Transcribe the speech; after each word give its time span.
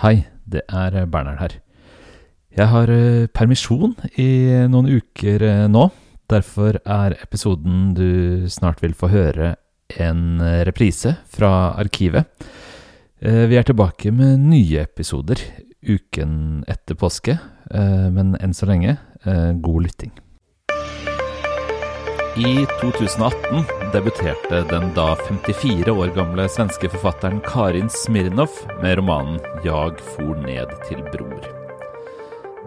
Hei, 0.00 0.22
det 0.48 0.62
er 0.72 0.94
Bernhard 1.12 1.42
her. 1.42 1.54
Jeg 2.56 2.72
har 2.72 2.88
eh, 2.88 3.26
permisjon 3.36 3.90
i 4.16 4.48
noen 4.72 4.86
uker 4.88 5.42
eh, 5.44 5.66
nå. 5.68 5.82
Derfor 6.32 6.78
er 6.80 7.18
episoden 7.18 7.90
du 7.98 8.46
snart 8.48 8.80
vil 8.80 8.96
få 8.96 9.10
høre, 9.12 9.50
en 10.00 10.40
eh, 10.40 10.62
reprise 10.64 11.12
fra 11.28 11.74
arkivet. 11.82 12.32
Vi 13.20 13.58
er 13.60 13.66
tilbake 13.68 14.08
med 14.16 14.40
nye 14.40 14.86
episoder 14.86 15.42
uken 15.84 16.62
etter 16.64 16.96
påske, 16.96 17.34
men 17.68 18.32
enn 18.40 18.56
så 18.56 18.64
lenge, 18.70 18.94
god 19.60 19.82
lytting. 19.84 20.14
I 22.36 22.66
2018 22.80 23.64
debuterte 23.92 24.62
den 24.70 24.92
da 24.94 25.16
54 25.16 25.90
år 25.90 26.12
gamle 26.14 26.44
svenske 26.48 26.86
forfatteren 26.92 27.40
Karin 27.42 27.88
Smirnov 27.90 28.54
med 28.82 28.98
romanen 28.98 29.40
'Jag 29.64 29.98
for 30.00 30.38
ned 30.38 30.70
til 30.88 31.02
bror'. 31.10 31.48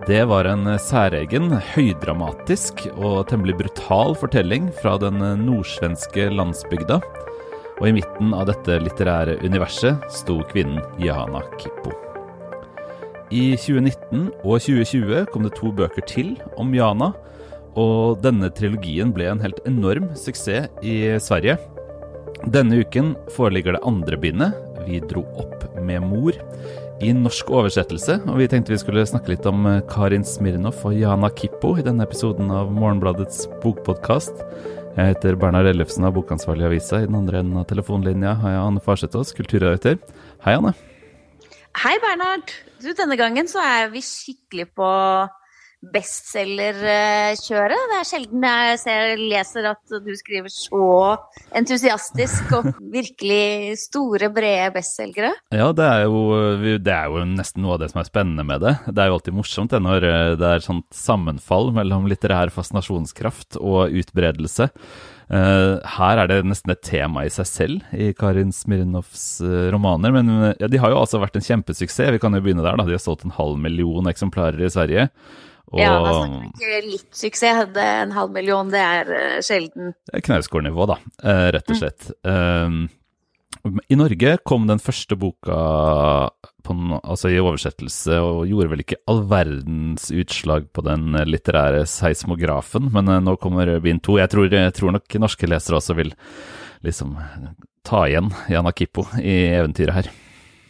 Det 0.07 0.25
var 0.27 0.45
en 0.45 0.79
særegen, 0.79 1.51
høydramatisk 1.51 2.87
og 2.97 3.27
temmelig 3.27 3.57
brutal 3.57 4.15
fortelling 4.15 4.67
fra 4.81 4.97
den 4.97 5.23
nordsvenske 5.45 6.27
landsbygda. 6.29 6.99
Og 7.79 7.87
i 7.87 7.91
midten 7.91 8.33
av 8.33 8.45
dette 8.45 8.79
litterære 8.83 9.39
universet 9.45 9.95
sto 10.11 10.43
kvinnen 10.43 10.83
Jana 10.99 11.39
Kippo. 11.57 11.91
I 13.31 13.55
2019 13.55 14.27
og 14.43 14.59
2020 14.59 15.25
kom 15.31 15.43
det 15.43 15.55
to 15.55 15.71
bøker 15.71 16.03
til 16.05 16.35
om 16.57 16.75
Jana 16.75 17.13
og 17.79 18.21
denne 18.23 18.51
trilogien 18.53 19.13
ble 19.15 19.29
en 19.31 19.41
helt 19.43 19.61
enorm 19.69 20.11
suksess 20.19 20.69
i 20.85 20.97
Sverige. 21.23 21.57
Denne 22.43 22.81
uken 22.83 23.13
foreligger 23.33 23.77
det 23.77 23.85
andre 23.87 24.17
bindet, 24.19 24.53
'Vi 24.83 24.99
dro 25.07 25.23
opp 25.39 25.63
med 25.79 26.01
mor', 26.03 26.35
i 27.03 27.11
norsk 27.15 27.49
oversettelse. 27.51 28.19
Og 28.29 28.39
vi 28.39 28.47
tenkte 28.51 28.73
vi 28.73 28.79
skulle 28.81 29.05
snakke 29.07 29.33
litt 29.33 29.47
om 29.49 29.65
eh, 29.69 29.81
Karin 29.89 30.25
Smirnov 30.27 30.83
og 30.87 30.95
Jana 30.97 31.29
Kippo 31.35 31.75
i 31.79 31.85
denne 31.85 32.05
episoden 32.07 32.51
av 32.53 32.71
Morgenbladets 32.71 33.47
bokpodkast. 33.63 34.43
Jeg 34.93 35.15
heter 35.15 35.37
Bernhard 35.41 35.71
Ellefsen 35.71 36.05
av 36.05 36.13
Bokansvarlig 36.13 36.67
avisa. 36.69 37.01
I 37.01 37.09
den 37.09 37.17
andre 37.17 37.41
enden 37.41 37.59
av 37.59 37.67
telefonlinja 37.69 38.35
har 38.43 38.55
jeg 38.55 38.65
Anne 38.67 38.83
Farsetås, 38.83 39.33
kulturredaktør. 39.33 39.97
Hei, 40.45 40.53
Anne. 40.59 40.75
Hei, 41.81 41.95
Bernhard. 42.03 42.53
Du, 42.83 42.91
denne 42.93 43.17
gangen 43.17 43.49
så 43.49 43.63
er 43.63 43.89
vi 43.93 44.03
skikkelig 44.05 44.69
på 44.77 44.89
bestselgerkjøret. 45.91 47.81
Det 47.91 47.97
er 47.97 48.07
sjelden 48.07 48.45
jeg 48.47 48.79
ser, 48.81 49.13
leser 49.19 49.69
at 49.73 49.95
du 50.05 50.11
skriver 50.15 50.51
så 50.53 50.83
entusiastisk 51.57 52.53
og 52.57 52.69
virkelig 52.97 53.77
store, 53.83 54.29
brede 54.33 54.71
bestselgere. 54.77 55.33
Ja, 55.53 55.71
det 55.75 55.87
er, 55.87 56.05
jo, 56.07 56.23
det 56.79 56.93
er, 56.93 57.11
jo, 57.11 57.23
nesten 57.27 57.65
noe 57.65 57.75
av 57.77 57.83
det 57.83 57.91
som 57.91 58.03
er 58.03 58.09
spennende 58.09 58.47
med 58.47 58.63
det. 58.63 58.77
Det 58.89 59.03
er 59.03 59.11
jo 59.11 59.17
alltid 59.19 59.37
morsomt 59.37 59.73
det 59.73 59.81
når 59.83 60.07
eh, 60.07 60.35
det 60.39 60.49
er 60.49 60.65
sånt 60.65 60.87
sammenfall 60.95 61.73
mellom 61.75 62.07
litterær 62.11 62.53
fascinasjonskraft 62.53 63.59
og 63.59 63.93
utbredelse. 64.03 64.69
Uh, 65.33 65.79
her 65.95 66.19
er 66.19 66.27
det 66.29 66.41
nesten 66.45 66.73
et 66.73 66.81
tema 66.85 67.23
i 67.25 67.31
seg 67.31 67.47
selv 67.47 67.95
i 67.95 68.11
Karin 68.13 68.51
Smirnovs 68.53 69.39
uh, 69.41 69.71
romaner. 69.73 70.13
Men 70.13 70.51
ja, 70.59 70.67
de 70.69 70.81
har 70.81 70.93
jo 70.93 70.99
altså 70.99 71.21
vært 71.23 71.39
en 71.39 71.45
kjempesuksess. 71.45 72.11
Vi 72.13 72.21
kan 72.21 72.35
jo 72.35 72.43
begynne 72.43 72.65
der. 72.65 72.77
da. 72.77 72.85
De 72.85 72.93
har 72.93 73.01
solgt 73.01 73.25
en 73.25 73.33
halv 73.33 73.57
million 73.61 74.11
eksemplarer 74.11 74.61
i 74.61 74.71
Sverige. 74.73 75.07
Og, 75.71 75.79
ja, 75.81 75.93
da 76.03 76.11
snakker 76.19 76.41
vi 76.41 76.79
ikke 76.79 76.89
litt 76.91 77.15
suksess. 77.17 77.69
Det 77.73 77.85
en 78.03 78.11
halv 78.13 78.33
million, 78.35 78.69
det 78.69 78.81
er 78.81 79.13
uh, 79.13 79.37
sjelden. 79.45 79.93
Knausgårdnivå, 80.13 80.85
da, 80.91 80.99
uh, 81.23 81.47
rett 81.55 81.71
og 81.71 81.73
mm. 81.73 81.79
slett. 81.79 82.09
Mm. 82.27 82.91
Um, 83.63 83.79
I 83.89 83.97
Norge 83.97 84.35
kom 84.45 84.67
den 84.69 84.81
første 84.83 85.17
boka 85.17 85.57
en, 86.69 86.93
altså 86.99 87.31
i 87.31 87.39
oversettelse 87.41 88.19
og 88.23 88.45
gjorde 88.49 88.71
vel 88.71 88.83
ikke 88.83 88.99
all 89.09 89.23
verdens 89.31 90.09
utslag 90.13 90.67
på 90.75 90.83
den 90.85 91.15
litterære 91.29 91.85
seismografen, 91.89 92.91
men 92.93 93.09
uh, 93.09 93.21
nå 93.23 93.37
kommer 93.41 93.71
bind 93.83 94.03
to. 94.05 94.19
Jeg 94.21 94.29
tror, 94.33 94.51
jeg 94.51 94.75
tror, 94.77 94.93
nok 94.99 95.17
norske 95.25 95.49
lesere 95.49 95.79
også 95.79 95.97
vil 95.97 96.13
liksom 96.83 97.17
ta 97.87 98.05
igjen 98.07 98.29
Jana 98.51 98.71
Kippo 98.75 99.07
i 99.19 99.39
eventyret 99.55 99.97
her. 99.97 100.13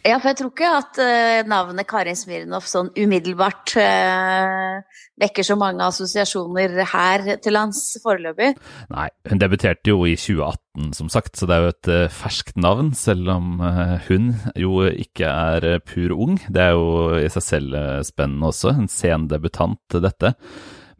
Ja, 0.04 0.18
for 0.20 0.34
jeg 0.34 0.36
tror 0.36 0.50
ikke 0.50 0.70
at 0.76 0.98
uh, 1.00 1.46
navnet 1.48 1.86
Karin 1.88 2.16
Smirnov 2.18 2.66
sånn 2.68 2.90
umiddelbart 2.92 3.72
uh, 3.80 4.82
vekker 5.22 5.46
så 5.48 5.56
mange 5.56 5.80
assosiasjoner 5.86 6.76
her 6.90 7.24
til 7.40 7.56
lands 7.56 7.80
foreløpig. 8.04 8.50
Nei, 8.92 9.06
hun 9.30 9.40
debuterte 9.40 9.94
jo 9.94 10.04
i 10.04 10.12
2018, 10.20 10.92
som 10.98 11.08
sagt, 11.08 11.40
så 11.40 11.48
det 11.48 11.56
er 11.56 11.64
jo 11.64 11.72
et 11.72 11.90
uh, 11.94 12.12
ferskt 12.12 12.60
navn, 12.60 12.92
selv 12.92 13.32
om 13.32 13.64
hun 14.10 14.34
jo 14.60 14.84
ikke 14.92 15.32
er 15.32 15.80
pur 15.88 16.12
ung. 16.12 16.36
Det 16.52 16.66
er 16.66 16.76
jo 16.76 17.16
i 17.22 17.32
seg 17.32 17.48
selv 17.48 17.80
spennende 18.04 18.52
også, 18.52 18.76
en 18.76 18.92
sen 18.92 19.24
debutant, 19.32 19.80
dette. 20.04 20.36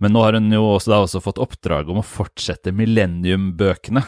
Men 0.00 0.16
nå 0.16 0.24
har 0.24 0.40
hun 0.40 0.48
jo 0.52 0.64
også, 0.78 0.96
også 0.96 1.20
fått 1.22 1.38
oppdrag 1.44 1.92
om 1.92 2.00
å 2.00 2.08
fortsette 2.08 2.72
Millennium-bøkene 2.74 4.02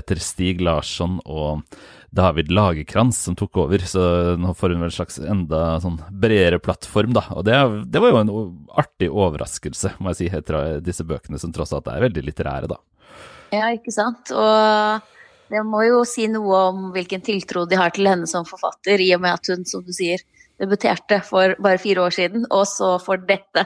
etter 0.00 0.18
Stig 0.24 0.64
Larsson 0.64 1.20
og 1.28 1.62
David 2.10 2.50
Lagerkrantz 2.50 3.18
som 3.24 3.36
tok 3.36 3.56
over, 3.64 3.82
så 3.84 4.02
nå 4.40 4.54
får 4.56 4.72
hun 4.72 4.84
vel 4.84 4.88
en 4.88 4.94
slags 4.96 5.18
enda 5.20 5.62
sånn 5.82 5.98
bredere 6.08 6.60
plattform, 6.62 7.12
da. 7.16 7.26
Og 7.36 7.44
det, 7.44 7.58
det, 7.92 8.00
var 8.00 8.14
jo 8.14 8.22
en 8.22 8.32
artig 8.80 9.10
overraskelse, 9.12 9.94
må 10.00 10.14
jeg 10.14 10.20
si, 10.22 10.30
etter 10.38 10.80
disse 10.84 11.04
bøkene 11.08 11.40
som 11.40 11.52
tross 11.52 11.74
alt 11.76 11.90
er 11.92 12.06
veldig 12.06 12.24
litterære, 12.30 12.70
da. 12.72 12.80
Ja, 13.52 13.68
ikke 13.76 13.92
sant. 13.92 14.32
Og 14.32 15.52
det 15.52 15.62
må 15.68 15.84
jo 15.86 16.02
si 16.08 16.26
noe 16.32 16.64
om 16.72 16.88
hvilken 16.96 17.24
tiltro 17.24 17.66
de 17.68 17.78
har 17.80 17.92
til 17.96 18.08
henne 18.08 18.28
som 18.28 18.48
forfatter, 18.48 19.00
i 19.04 19.12
og 19.16 19.24
med 19.24 19.36
at 19.36 19.52
hun, 19.52 19.68
som 19.68 19.84
du 19.84 19.92
sier, 19.96 20.24
debuterte 20.58 21.20
for 21.22 21.54
bare 21.62 21.78
fire 21.78 22.02
år 22.08 22.14
siden, 22.16 22.48
og 22.50 22.64
så 22.66 22.96
for 23.02 23.20
dette. 23.28 23.62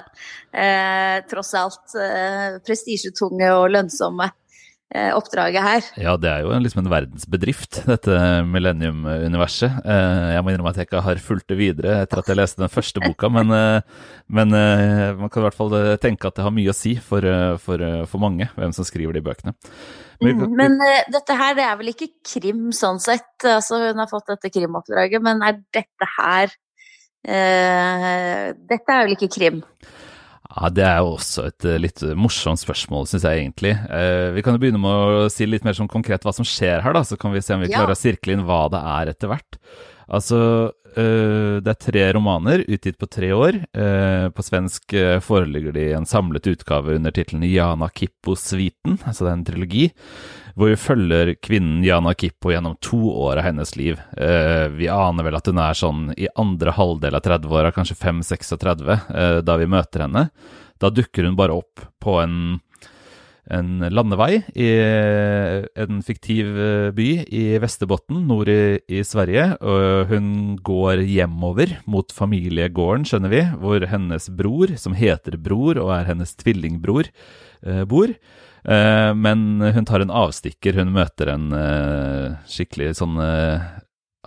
Eh, 0.53 1.23
tross 1.31 1.55
alt 1.57 1.95
eh, 1.97 2.59
prestisjetunge 2.67 3.49
og 3.57 3.71
lønnsomme 3.73 4.29
oppdraget 4.93 5.65
her. 5.65 5.87
Ja, 6.01 6.15
det 6.21 6.29
er 6.29 6.43
jo 6.45 6.57
liksom 6.61 6.83
en 6.83 6.91
verdensbedrift, 6.93 7.79
dette 7.89 8.17
Millennium-universet. 8.49 9.79
Eh, 9.89 10.33
jeg 10.35 10.45
må 10.45 10.53
innrømme 10.53 10.73
at 10.75 10.81
jeg 10.81 10.89
ikke 10.89 11.05
har 11.07 11.23
fulgt 11.25 11.49
det 11.53 11.59
videre 11.61 12.03
etter 12.03 12.21
at 12.21 12.29
jeg 12.29 12.39
leste 12.39 12.61
den 12.61 12.73
første 12.73 13.01
boka, 13.05 13.31
men, 13.33 13.53
eh, 13.57 13.81
men 14.33 14.53
man 14.53 15.33
kan 15.33 15.43
i 15.43 15.47
hvert 15.47 15.57
fall 15.57 15.77
tenke 16.03 16.29
at 16.29 16.37
det 16.37 16.45
har 16.45 16.55
mye 16.55 16.73
å 16.73 16.77
si 16.77 16.95
for, 17.01 17.25
for, 17.63 17.85
for 18.11 18.23
mange, 18.23 18.49
hvem 18.57 18.75
som 18.77 18.87
skriver 18.89 19.17
de 19.17 19.25
bøkene. 19.25 19.55
Men, 20.23 20.39
mm, 20.39 20.53
men 20.59 20.77
dette 21.13 21.37
her, 21.39 21.57
det 21.59 21.65
er 21.67 21.79
vel 21.81 21.93
ikke 21.93 22.13
krim 22.35 22.69
sånn 22.77 23.01
sett? 23.03 23.33
Altså, 23.43 23.81
hun 23.89 24.03
har 24.03 24.11
fått 24.11 24.31
dette 24.31 24.53
krimoppdraget, 24.55 25.25
men 25.25 25.43
er 25.45 25.59
dette 25.75 26.09
her 26.19 26.53
uh, 27.27 28.47
Dette 28.55 28.95
er 28.95 29.07
vel 29.07 29.17
ikke 29.17 29.33
krim? 29.33 29.63
Ja, 30.53 30.69
Det 30.69 30.85
er 30.85 30.99
jo 31.01 31.15
også 31.15 31.47
et 31.49 31.67
eh, 31.69 31.81
litt 31.81 32.03
morsomt 32.19 32.61
spørsmål, 32.61 33.07
syns 33.09 33.25
jeg 33.29 33.45
egentlig. 33.45 33.73
Eh, 33.89 34.29
vi 34.37 34.45
kan 34.45 34.57
jo 34.57 34.63
begynne 34.63 34.81
med 34.83 34.93
å 34.93 35.31
si 35.33 35.49
litt 35.49 35.65
mer 35.65 35.77
sånn 35.79 35.91
konkret 35.91 36.27
hva 36.27 36.35
som 36.37 36.47
skjer 36.47 36.85
her, 36.85 36.97
da, 36.97 37.05
så 37.07 37.17
kan 37.21 37.33
vi 37.33 37.43
se 37.45 37.57
om 37.57 37.65
vi 37.65 37.73
klarer 37.73 37.95
ja. 37.95 37.97
å 37.97 38.03
sirkle 38.03 38.37
inn 38.37 38.45
hva 38.49 38.67
det 38.73 38.83
er 38.93 39.13
etter 39.15 39.33
hvert. 39.33 39.59
Altså, 40.13 40.39
eh, 40.93 41.59
det 41.65 41.73
er 41.73 41.81
tre 41.81 42.05
romaner 42.13 42.65
utgitt 42.67 42.99
på 43.01 43.09
tre 43.09 43.33
år. 43.33 43.63
Eh, 43.73 44.27
på 44.35 44.45
svensk 44.45 44.93
eh, 44.99 45.19
foreligger 45.25 45.73
de 45.73 45.89
i 45.89 45.97
en 45.97 46.09
samlet 46.09 46.51
utgave 46.53 46.99
under 46.99 47.15
tittelen 47.15 47.47
Jana 47.49 47.89
Kippo-suiten, 47.89 49.01
altså 49.01 49.25
det 49.25 49.31
er 49.31 49.39
en 49.39 49.49
trilogi 49.49 49.91
hvor 50.53 50.69
vi 50.69 50.77
følger 50.77 51.35
kvinnen 51.41 51.85
Jana 51.85 52.13
Kippo 52.19 52.51
gjennom 52.53 52.77
to 52.85 52.99
år 53.25 53.41
av 53.41 53.47
hennes 53.47 53.71
liv. 53.77 54.01
Vi 54.77 54.89
aner 54.93 55.25
vel 55.25 55.39
at 55.39 55.49
hun 55.49 55.61
er 55.63 55.79
sånn 55.79 56.03
i 56.13 56.29
andre 56.37 56.75
halvdel 56.77 57.17
av 57.17 57.25
30-åra, 57.25 57.73
kanskje 57.73 57.97
5-36, 57.97 58.93
eh, 58.93 59.39
da 59.41 59.57
vi 59.57 59.71
møter 59.71 60.05
henne. 60.05 60.27
Da 60.83 60.91
dukker 60.93 61.25
hun 61.25 61.39
bare 61.39 61.57
opp 61.57 61.87
på 62.03 62.19
en, 62.21 62.61
en 63.51 63.83
landevei 63.91 64.43
i 64.55 64.69
en 65.83 65.99
fiktiv 66.07 66.47
eh, 66.55 66.91
by 66.95 67.09
i 67.27 67.43
Vesterbotten 67.63 68.23
nord 68.29 68.51
i, 68.53 68.79
i, 68.87 69.03
Sverige. 69.07 69.57
Hun 70.11 70.57
går 70.63 71.03
hjemover 71.09 71.79
mot 71.91 72.15
familiegården, 72.15 73.07
skjønner 73.09 73.33
vi, 73.33 73.43
hvor 73.59 73.89
hennes 73.91 74.31
bror, 74.31 74.77
som 74.79 74.95
heter 74.95 75.41
Bror 75.43 75.81
og 75.83 75.91
er 75.97 76.13
hennes 76.13 76.37
tvillingbror, 76.39 77.11
eh, 77.67 77.83
bor. 77.89 78.15
Eh, 78.63 79.13
men 79.19 79.63
hun 79.75 79.89
tar 79.91 80.05
en 80.05 80.15
avstikker. 80.23 80.79
Hun 80.79 80.95
møter 80.95 81.35
en 81.35 81.51
skikkelig 82.47 82.95
sånn 83.03 83.19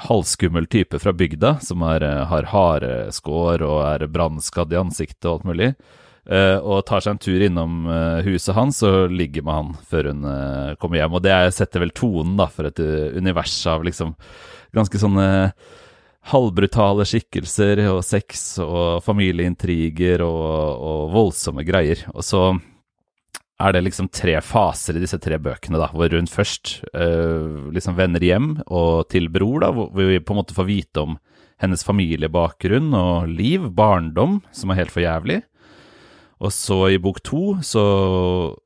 halvskummel 0.06 0.66
type 0.68 1.00
fra 1.00 1.16
bygda, 1.16 1.62
som 1.64 1.86
er, 1.88 2.04
har 2.28 2.52
hareskår 2.52 3.64
og 3.64 3.78
er 3.88 4.10
brannskadd 4.12 4.76
i 4.76 4.82
ansiktet 4.84 5.24
og 5.24 5.38
alt 5.38 5.54
mulig. 5.54 5.76
Og 6.26 6.80
tar 6.90 7.04
seg 7.06 7.14
en 7.14 7.20
tur 7.22 7.44
innom 7.46 7.86
huset 8.26 8.56
hans 8.58 8.80
og 8.88 9.12
ligger 9.14 9.44
med 9.46 9.54
han 9.54 9.68
før 9.86 10.08
hun 10.10 10.24
kommer 10.82 10.98
hjem. 10.98 11.18
Og 11.20 11.22
det 11.22 11.36
setter 11.54 11.84
vel 11.84 11.94
tonen 11.94 12.34
da, 12.40 12.48
for 12.50 12.66
et 12.66 12.82
univers 13.14 13.54
av 13.70 13.86
liksom 13.86 14.16
ganske 14.74 15.02
sånne 15.04 15.28
halvbrutale 16.32 17.06
skikkelser 17.06 17.84
og 17.92 18.02
sex 18.06 18.56
og 18.64 19.04
familieintriger 19.06 20.24
og, 20.26 20.86
og 20.90 21.12
voldsomme 21.14 21.66
greier. 21.68 22.02
Og 22.16 22.26
så 22.26 22.48
er 23.62 23.76
det 23.76 23.86
liksom 23.86 24.10
tre 24.12 24.36
faser 24.44 24.98
i 24.98 25.04
disse 25.04 25.20
tre 25.22 25.38
bøkene, 25.40 25.80
da, 25.80 25.88
hvor 25.94 26.12
hun 26.12 26.28
først 26.28 26.80
uh, 26.92 27.70
liksom 27.72 27.96
vender 27.96 28.24
hjem 28.26 28.50
og 28.66 29.06
til 29.14 29.30
bror, 29.32 29.62
da, 29.64 29.72
hvor 29.72 29.94
vi 29.96 30.20
på 30.20 30.36
en 30.36 30.42
måte 30.42 30.58
får 30.58 30.68
vite 30.68 31.06
om 31.06 31.16
hennes 31.64 31.86
familiebakgrunn 31.88 32.92
og 33.00 33.30
liv, 33.32 33.70
barndom, 33.72 34.42
som 34.52 34.74
er 34.74 34.82
helt 34.82 34.92
for 34.92 35.06
jævlig. 35.06 35.40
Og 36.44 36.52
så 36.52 36.78
i 36.92 37.00
bok 37.00 37.22
to 37.24 37.56
så, 37.64 37.84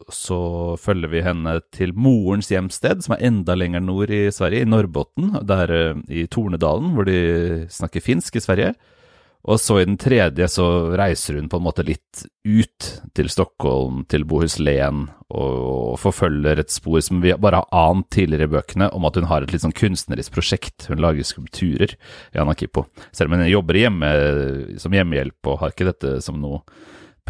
så, 0.09 0.39
følger 0.81 1.11
vi 1.11 1.25
henne 1.25 1.59
til 1.75 1.93
morens 1.93 2.49
hjemsted, 2.49 3.03
som 3.05 3.13
er 3.15 3.27
enda 3.29 3.53
lenger 3.57 3.83
nord 3.85 4.09
i 4.13 4.25
Sverige, 4.33 4.65
i 4.65 4.69
Norrbotten, 4.69 5.35
der 5.45 5.73
uh, 5.93 5.99
i 6.09 6.25
Tornedalen, 6.31 6.95
hvor 6.95 7.05
de 7.05 7.67
snakker 7.69 8.03
finsk 8.03 8.39
i 8.39 8.43
Sverige. 8.43 8.73
Og 9.47 9.55
så 9.61 9.77
i 9.79 9.85
den 9.87 9.95
tredje 9.95 10.49
så 10.51 10.65
reiser 10.99 11.37
hun 11.39 11.47
på 11.47 11.61
en 11.61 11.63
måte 11.63 11.85
litt 11.87 12.25
ut 12.43 12.87
til 13.15 13.29
Stockholm, 13.31 14.01
til 14.11 14.25
Bohuslän, 14.27 15.05
og 15.31 15.95
forfølger 16.01 16.59
et 16.59 16.73
spor 16.73 16.99
som 17.05 17.21
vi 17.23 17.31
bare 17.39 17.61
har 17.61 17.87
ant 17.93 18.09
tidligere 18.11 18.49
i 18.49 18.53
bøkene, 18.57 18.89
om 18.91 19.07
at 19.07 19.15
hun 19.15 19.29
har 19.29 19.45
et 19.45 19.53
litt 19.53 19.63
sånn 19.63 19.77
kunstnerisk 19.77 20.35
prosjekt. 20.35 20.89
Hun 20.91 20.99
lager 20.99 21.23
skulpturer 21.23 21.95
i 22.35 22.41
Anakipo. 22.41 22.89
Selv 23.15 23.31
om 23.31 23.39
hun 23.39 23.47
jobber 23.47 23.79
hjemme 23.79 24.13
som 24.81 24.97
hjemmehjelp 24.97 25.53
og 25.53 25.61
har 25.63 25.71
ikke 25.71 25.87
dette 25.93 26.17
som 26.25 26.41
noe 26.41 26.65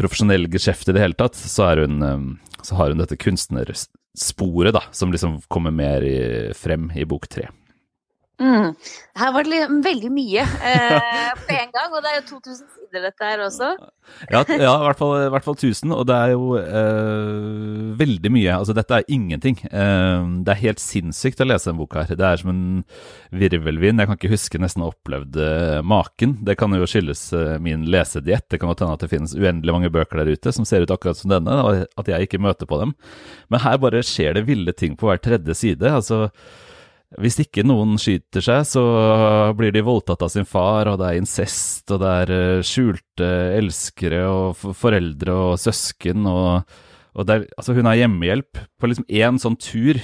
profesjonell 0.00 0.48
geskjeft 0.50 0.88
i 0.88 0.96
det 0.96 1.04
hele 1.04 1.18
tatt, 1.18 1.38
så, 1.38 1.70
hun, 1.80 2.02
eh, 2.02 2.58
så 2.66 2.80
har 2.80 2.92
hun 2.92 3.02
dette 3.02 3.18
kunstnersporet 3.20 4.76
da, 4.76 4.84
som 4.96 5.12
liksom 5.12 5.40
kommer 5.52 5.74
mer 5.74 6.06
i, 6.06 6.18
frem 6.56 6.90
i 6.96 7.06
bok 7.08 7.28
tre. 7.30 7.50
Mm. 8.40 8.70
Her 9.20 9.32
var 9.34 9.44
det 9.44 9.66
veldig 9.84 10.10
mye 10.14 10.42
eh, 10.42 11.32
på 11.36 11.56
en 11.58 11.72
gang, 11.74 11.92
og 11.92 12.00
det 12.00 12.12
er 12.12 12.20
jo 12.22 12.38
2000 12.38 12.60
sider 12.72 13.02
dette 13.04 13.26
her 13.26 13.42
også. 13.44 13.68
Ja, 14.32 14.40
ja 14.48 14.70
i, 14.72 14.84
hvert 14.86 14.98
fall, 14.98 15.12
i, 15.26 15.28
hvert 15.34 15.44
fall, 15.44 15.58
1000, 15.58 15.92
og 15.92 16.06
det 16.08 16.16
er 16.16 16.32
jo 16.32 16.54
eh, 16.56 17.90
veldig 18.00 18.32
mye. 18.32 18.54
Altså 18.56 18.74
dette 18.76 18.96
er 18.96 19.12
ingenting. 19.12 19.58
Eh, 19.68 20.30
det 20.46 20.54
er 20.54 20.62
helt 20.62 20.80
sinnssykt 20.82 21.42
å 21.44 21.48
lese 21.50 21.68
en 21.72 21.78
bok 21.82 21.98
her. 21.98 22.08
Det 22.16 22.26
er 22.26 22.40
som 22.40 22.52
en 22.54 22.62
virvelvind. 23.42 24.00
Jeg 24.00 24.10
kan 24.10 24.18
ikke 24.18 24.32
huske 24.32 24.62
nesten 24.62 24.86
å 24.86 24.88
ha 24.88 24.94
opplevd 24.94 25.36
maken. 25.84 26.38
Det 26.46 26.56
kan 26.60 26.72
jo 26.76 26.88
skyldes 26.88 27.26
eh, 27.36 27.58
min 27.62 27.84
lesediett. 27.92 28.48
Det 28.48 28.62
kan 28.62 28.72
godt 28.72 28.86
hende 28.86 28.96
at 28.96 29.04
det 29.04 29.12
finnes 29.12 29.36
uendelig 29.36 29.76
mange 29.76 29.92
bøker 29.92 30.22
der 30.22 30.32
ute 30.32 30.56
som 30.56 30.64
ser 30.68 30.86
ut 30.86 30.96
akkurat 30.96 31.20
som 31.20 31.32
denne, 31.32 31.60
og 31.60 31.84
at 32.00 32.08
jeg 32.08 32.30
ikke 32.30 32.40
møter 32.40 32.68
på 32.70 32.80
dem. 32.80 32.96
Men 33.52 33.64
her 33.66 33.78
bare 33.84 34.04
skjer 34.06 34.38
det 34.38 34.48
ville 34.48 34.72
ting 34.72 34.96
på 34.96 35.10
hver 35.10 35.20
tredje 35.20 35.60
side. 35.60 35.92
altså 36.00 36.30
hvis 37.18 37.40
ikke 37.42 37.64
noen 37.66 37.96
skyter 37.98 38.44
seg, 38.44 38.66
så 38.70 38.82
blir 39.58 39.72
de 39.74 39.82
voldtatt 39.82 40.22
av 40.22 40.30
sin 40.30 40.46
far, 40.46 40.86
og 40.86 41.00
det 41.00 41.08
er 41.08 41.18
incest, 41.18 41.88
og 41.90 42.04
det 42.04 42.10
er 42.22 42.32
eh, 42.36 42.66
skjulte 42.66 43.30
elskere 43.56 44.22
og 44.30 44.60
foreldre 44.78 45.34
og 45.34 45.58
søsken, 45.58 46.28
og, 46.30 46.76
og 47.18 47.32
er, 47.34 47.48
altså 47.58 47.74
hun 47.74 47.90
har 47.90 47.98
hjemmehjelp. 47.98 48.62
På 48.78 48.90
liksom 48.90 49.08
én 49.10 49.42
sånn 49.42 49.58
tur 49.58 49.98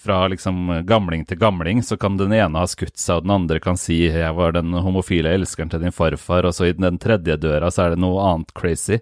fra 0.00 0.24
liksom 0.32 0.80
gamling 0.88 1.22
til 1.28 1.38
gamling, 1.38 1.84
så 1.86 1.98
kan 2.00 2.16
den 2.18 2.34
ene 2.34 2.62
ha 2.62 2.66
skutt 2.70 2.98
seg, 2.98 3.20
og 3.20 3.28
den 3.28 3.36
andre 3.36 3.60
kan 3.62 3.78
si 3.78 4.08
'jeg 4.08 4.34
var 4.34 4.52
den 4.52 4.72
homofile 4.72 5.30
elskeren 5.30 5.70
til 5.70 5.80
din 5.80 5.94
farfar', 5.94 6.46
og 6.46 6.54
så 6.54 6.66
i 6.66 6.72
den 6.72 6.98
tredje 6.98 7.36
døra 7.36 7.70
så 7.70 7.86
er 7.86 7.90
det 7.90 8.02
noe 8.02 8.18
annet 8.18 8.54
crazy. 8.54 8.98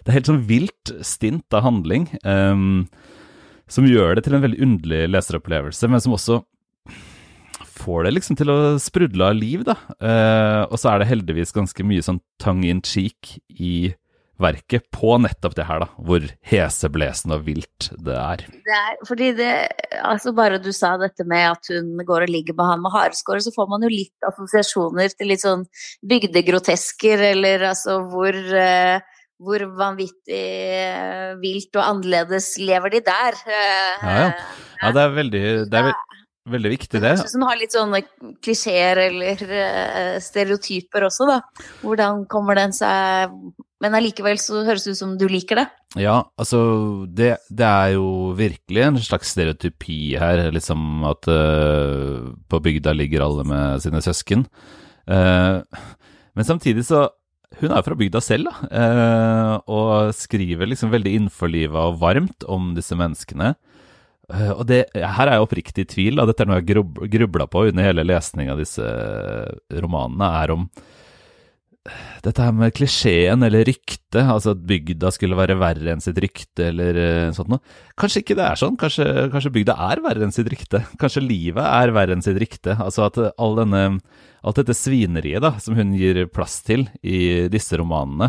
Det 0.00 0.08
er 0.08 0.18
helt 0.20 0.30
sånn 0.32 0.46
vilt 0.46 0.92
stint 1.04 1.52
av 1.52 1.62
handling, 1.62 2.08
um, 2.24 2.88
som 3.68 3.84
gjør 3.84 4.16
det 4.16 4.24
til 4.24 4.34
en 4.34 4.42
veldig 4.42 4.62
underlig 4.62 5.10
leseropplevelse, 5.10 5.88
men 5.90 6.00
som 6.00 6.12
også 6.12 6.44
får 7.80 8.06
det 8.06 8.14
liksom 8.16 8.38
til 8.38 8.52
å 8.52 8.58
sprudle 8.82 9.32
av 9.32 9.38
liv, 9.38 9.64
da. 9.66 9.76
Eh, 10.00 10.62
og 10.68 10.76
så 10.80 10.92
er 10.92 11.02
det 11.02 11.10
heldigvis 11.10 11.54
ganske 11.56 11.86
mye 11.86 12.04
sånn 12.04 12.22
tongue 12.42 12.70
in 12.70 12.82
cheek 12.84 13.38
i 13.56 13.90
verket 14.40 14.86
på 14.94 15.18
nettopp 15.20 15.54
det 15.58 15.66
her, 15.68 15.82
da. 15.84 15.88
Hvor 16.00 16.24
heseblesende 16.52 17.36
og 17.36 17.46
vilt 17.48 17.90
det 18.00 18.16
er. 18.16 18.44
Det 18.66 18.76
er 18.78 18.98
fordi 19.08 19.30
det 19.38 19.52
Altså, 20.00 20.32
bare 20.32 20.60
du 20.62 20.70
sa 20.72 20.94
dette 21.00 21.26
med 21.28 21.44
at 21.50 21.68
hun 21.74 22.00
går 22.06 22.24
og 22.24 22.30
ligger 22.32 22.56
med 22.56 22.68
han 22.70 22.82
med 22.84 22.94
hareskåret, 22.94 23.44
så 23.44 23.52
får 23.52 23.66
man 23.68 23.84
jo 23.84 23.90
litt 23.92 24.28
assosiasjoner 24.28 25.12
til 25.12 25.28
litt 25.28 25.42
sånn 25.44 25.66
bygdegrotesker, 26.08 27.24
eller 27.34 27.66
altså 27.72 27.98
hvor 28.08 28.36
eh, 28.36 29.02
hvor 29.40 29.62
vanvittig 29.72 30.40
uh, 30.92 31.36
vilt 31.40 31.76
og 31.78 31.84
annerledes 31.84 32.52
lever 32.60 32.92
de 32.92 33.00
der? 33.06 33.38
ja, 33.48 33.62
ja. 34.04 34.26
ja, 34.82 34.90
det 34.92 35.04
er 35.04 35.14
veldig 35.16 35.44
det 35.72 35.80
er, 35.80 35.94
Veldig 36.48 36.70
viktig, 36.72 37.00
det. 37.02 37.10
Jeg 37.12 37.20
synes 37.20 37.36
hun 37.36 37.44
har 37.44 37.58
litt 37.60 37.74
sånne 37.74 37.98
klisjeer 38.40 39.02
eller 39.02 39.42
uh, 39.44 40.14
stereotyper 40.24 41.04
også, 41.10 41.26
da. 41.28 41.36
Hvordan 41.82 42.24
kommer 42.32 42.56
den 42.56 42.72
seg 42.72 43.34
Men 43.84 43.96
allikevel 43.96 44.40
så 44.40 44.62
høres 44.64 44.86
det 44.86 44.94
ut 44.96 45.00
som 45.02 45.12
du 45.20 45.26
liker 45.28 45.60
det. 45.60 45.66
Ja, 46.00 46.16
altså 46.40 46.60
det, 47.12 47.34
det 47.52 47.68
er 47.68 47.94
jo 47.98 48.32
virkelig 48.38 48.86
en 48.86 48.98
slags 49.04 49.34
stereotypi 49.34 50.16
her, 50.20 50.46
liksom 50.54 51.04
at 51.08 51.28
uh, 51.28 52.32
på 52.48 52.64
bygda 52.64 52.96
ligger 52.96 53.26
alle 53.26 53.44
med 53.44 53.84
sine 53.84 54.00
søsken. 54.04 54.46
Uh, 55.08 55.60
men 56.36 56.48
samtidig 56.48 56.86
så 56.88 57.08
hun 57.60 57.72
er 57.74 57.82
fra 57.84 57.96
bygda 57.98 58.20
selv, 58.22 58.46
da, 58.70 59.56
og 59.66 60.12
skriver 60.14 60.68
liksom 60.70 60.92
veldig 60.92 61.16
innforliva 61.18 61.88
og 61.90 61.98
varmt 61.98 62.46
om 62.46 62.70
disse 62.76 62.94
menneskene. 62.96 63.56
Uh, 64.30 64.52
og 64.60 64.64
det, 64.70 64.84
her 64.94 65.26
er 65.26 65.36
jeg 65.36 65.46
oppriktig 65.46 65.84
i 65.84 65.90
tvil, 65.90 66.22
og 66.22 66.30
dette 66.30 66.44
er 66.44 66.50
noe 66.50 66.60
jeg 66.60 66.70
grub, 66.70 67.02
grubla 67.10 67.48
på 67.50 67.66
under 67.70 67.88
hele 67.88 68.06
lesningen 68.06 68.54
av 68.54 68.62
disse 68.62 68.86
romanene, 69.82 70.30
er 70.42 70.54
om 70.54 70.68
dette 72.20 72.44
her 72.44 72.52
med 72.52 72.74
klisjeen 72.76 73.40
eller 73.46 73.64
ryktet, 73.64 74.20
altså 74.20 74.52
at 74.52 74.64
bygda 74.68 75.10
skulle 75.14 75.38
være 75.38 75.56
verre 75.58 75.94
enn 75.94 76.02
sitt 76.04 76.18
rykte 76.20 76.66
eller 76.68 76.98
sånt 77.34 77.48
noe. 77.50 77.62
Kanskje 77.98 78.20
ikke 78.20 78.36
det 78.36 78.44
er 78.44 78.60
sånn, 78.60 78.76
kanskje, 78.80 79.06
kanskje, 79.32 79.52
bygda 79.54 79.76
er 79.88 80.02
verre 80.04 80.26
enn 80.26 80.34
sitt 80.34 80.50
rykte. 80.52 80.82
Kanskje 81.00 81.24
livet 81.24 81.64
er 81.64 81.94
verre 81.96 82.18
enn 82.18 82.24
sitt 82.24 82.36
rykte. 82.40 82.76
Altså 82.76 83.06
at 83.08 83.16
all 83.32 83.56
denne, 83.62 83.82
alt 84.44 84.60
dette 84.60 84.76
svineriet 84.76 85.40
da, 85.42 85.54
som 85.62 85.78
hun 85.78 85.96
gir 85.96 86.26
plass 86.28 86.60
til 86.68 86.84
i 87.00 87.48
disse 87.52 87.80
romanene, 87.80 88.28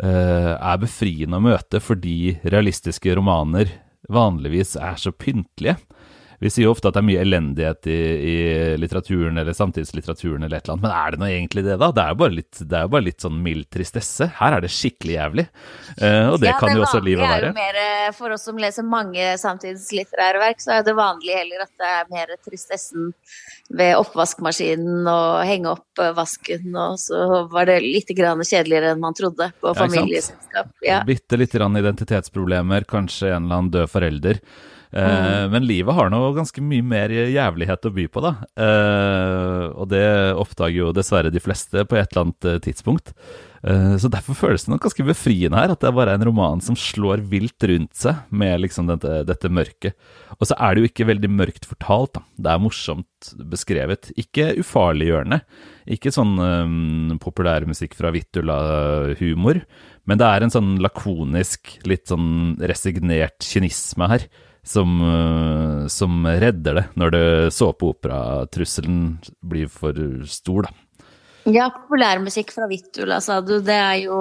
er 0.00 0.80
befriende 0.80 1.36
å 1.36 1.44
møte 1.44 1.82
fordi 1.84 2.38
realistiske 2.48 3.12
romaner 3.18 3.68
vanligvis 4.08 4.76
er 4.76 4.96
så 4.96 5.12
pyntelige. 5.12 5.76
Vi 6.40 6.48
sier 6.48 6.70
ofte 6.70 6.88
at 6.88 6.96
det 6.96 7.02
er 7.02 7.04
mye 7.04 7.20
elendighet 7.20 7.86
i, 7.92 7.98
i, 8.30 8.36
litteraturen 8.80 9.36
eller 9.42 9.52
samtidslitteraturen, 9.56 10.46
eller 10.46 10.56
et 10.56 10.64
eller 10.64 10.78
annet, 10.78 10.84
men 10.86 10.94
er 10.96 11.12
det 11.12 11.20
nå 11.20 11.26
egentlig 11.28 11.64
det, 11.66 11.74
da? 11.82 11.90
Det 11.92 12.00
er 12.00 12.14
jo 12.14 12.18
bare 12.22 12.34
litt, 12.38 12.60
det 12.70 12.80
bare 12.94 13.04
litt 13.04 13.26
sånn 13.26 13.42
mild 13.44 13.66
tristesse. 13.76 14.30
Her 14.38 14.56
er 14.56 14.64
det 14.64 14.70
skikkelig 14.72 15.18
jævlig, 15.18 15.44
uh, 16.00 16.30
og 16.30 16.38
det 16.40 16.48
ja, 16.48 16.54
kan 16.56 16.72
det 16.72 16.78
jo 16.78 16.86
også 16.86 17.02
livet 17.04 17.26
være. 17.26 17.50
Det 17.50 17.50
Er 17.50 17.52
jo 17.52 17.58
mer, 17.58 17.80
eh, 17.82 18.06
for 18.16 18.36
oss 18.36 18.46
som 18.48 18.62
leser 18.62 18.88
mange 18.88 19.28
samtidslitterære 19.42 20.40
verk, 20.46 20.64
så 20.64 20.78
er 20.78 20.88
det 20.88 20.96
vanlig 20.96 21.36
heller 21.42 21.66
at 21.66 21.74
det 21.76 21.92
er 21.98 22.10
mer 22.16 22.34
tristessen 22.48 23.12
ved 23.76 24.00
oppvaskmaskinen 24.00 25.12
og 25.12 25.44
henge 25.44 25.76
opp 25.76 26.00
eh, 26.00 26.16
vasken, 26.16 26.72
og 26.72 26.96
så 27.04 27.44
var 27.52 27.68
det 27.68 27.82
litt 27.84 28.16
kjedeligere 28.16 28.94
enn 28.94 29.04
man 29.04 29.16
trodde 29.16 29.52
på 29.60 29.76
familieselskap. 29.76 30.72
Ja. 30.88 31.04
Bitte 31.04 31.36
litt 31.36 31.52
identitetsproblemer, 31.52 32.88
kanskje 32.88 33.34
en 33.34 33.44
eller 33.44 33.60
annen 33.60 33.72
død 33.76 33.92
forelder. 33.92 34.44
Eh, 34.92 35.44
mm. 35.44 35.50
Men 35.52 35.66
livet 35.66 35.94
har 35.94 36.10
nå 36.10 36.22
ganske 36.34 36.62
mye 36.64 36.86
mer 36.86 37.12
jævlighet 37.12 37.86
å 37.86 37.92
by 37.94 38.08
på, 38.10 38.24
da. 38.24 38.32
Eh, 38.58 39.68
og 39.70 39.86
det 39.92 40.06
oppdager 40.38 40.80
jo 40.80 40.96
dessverre 40.96 41.30
de 41.32 41.42
fleste 41.42 41.86
på 41.86 41.98
et 41.98 42.10
eller 42.10 42.26
annet 42.26 42.50
eh, 42.50 42.60
tidspunkt. 42.66 43.14
Så 43.60 44.08
derfor 44.08 44.32
føles 44.32 44.62
det 44.64 44.70
nok 44.72 44.86
ganske 44.86 45.04
befriende 45.04 45.58
her, 45.60 45.74
at 45.74 45.82
det 45.82 45.90
er 45.90 45.92
bare 45.92 46.14
en 46.16 46.22
roman 46.24 46.62
som 46.64 46.72
slår 46.80 47.20
vilt 47.28 47.60
rundt 47.68 47.92
seg 47.92 48.22
med 48.32 48.62
liksom 48.62 48.88
dette, 48.88 49.18
dette 49.28 49.50
mørket. 49.52 49.98
Og 50.38 50.48
så 50.48 50.56
er 50.56 50.72
det 50.72 50.80
jo 50.80 50.88
ikke 50.88 51.06
veldig 51.10 51.28
mørkt 51.28 51.68
fortalt, 51.68 52.14
da. 52.16 52.22
Det 52.40 52.54
er 52.54 52.62
morsomt 52.64 53.30
beskrevet. 53.52 54.14
Ikke 54.16 54.54
ufarliggjørende. 54.62 55.42
Ikke 55.92 56.08
sånn 56.16 56.40
um, 56.40 57.18
populærmusikk 57.20 57.98
fra 58.00 58.14
Vittula-humor. 58.16 59.60
Men 60.08 60.24
det 60.24 60.32
er 60.32 60.46
en 60.46 60.56
sånn 60.56 60.78
lakonisk, 60.80 61.76
litt 61.84 62.08
sånn 62.08 62.56
resignert 62.64 63.44
kynisme 63.44 64.08
her 64.08 64.24
som, 64.70 64.96
eh, 65.02 65.88
som 65.90 66.22
redder 66.26 66.80
det 66.80 66.86
når 67.00 67.16
det 67.16 67.26
såpeoperatrusselen 67.56 69.02
blir 69.42 69.70
for 69.72 69.96
stor, 70.30 70.68
da. 70.68 70.74
Ja, 71.48 71.70
populærmusikk 71.72 72.52
fra 72.54 72.68
Vittula, 72.70 73.20
sa 73.24 73.40
du. 73.40 73.56
Det 73.64 73.76
er 73.76 74.02
jo 74.04 74.18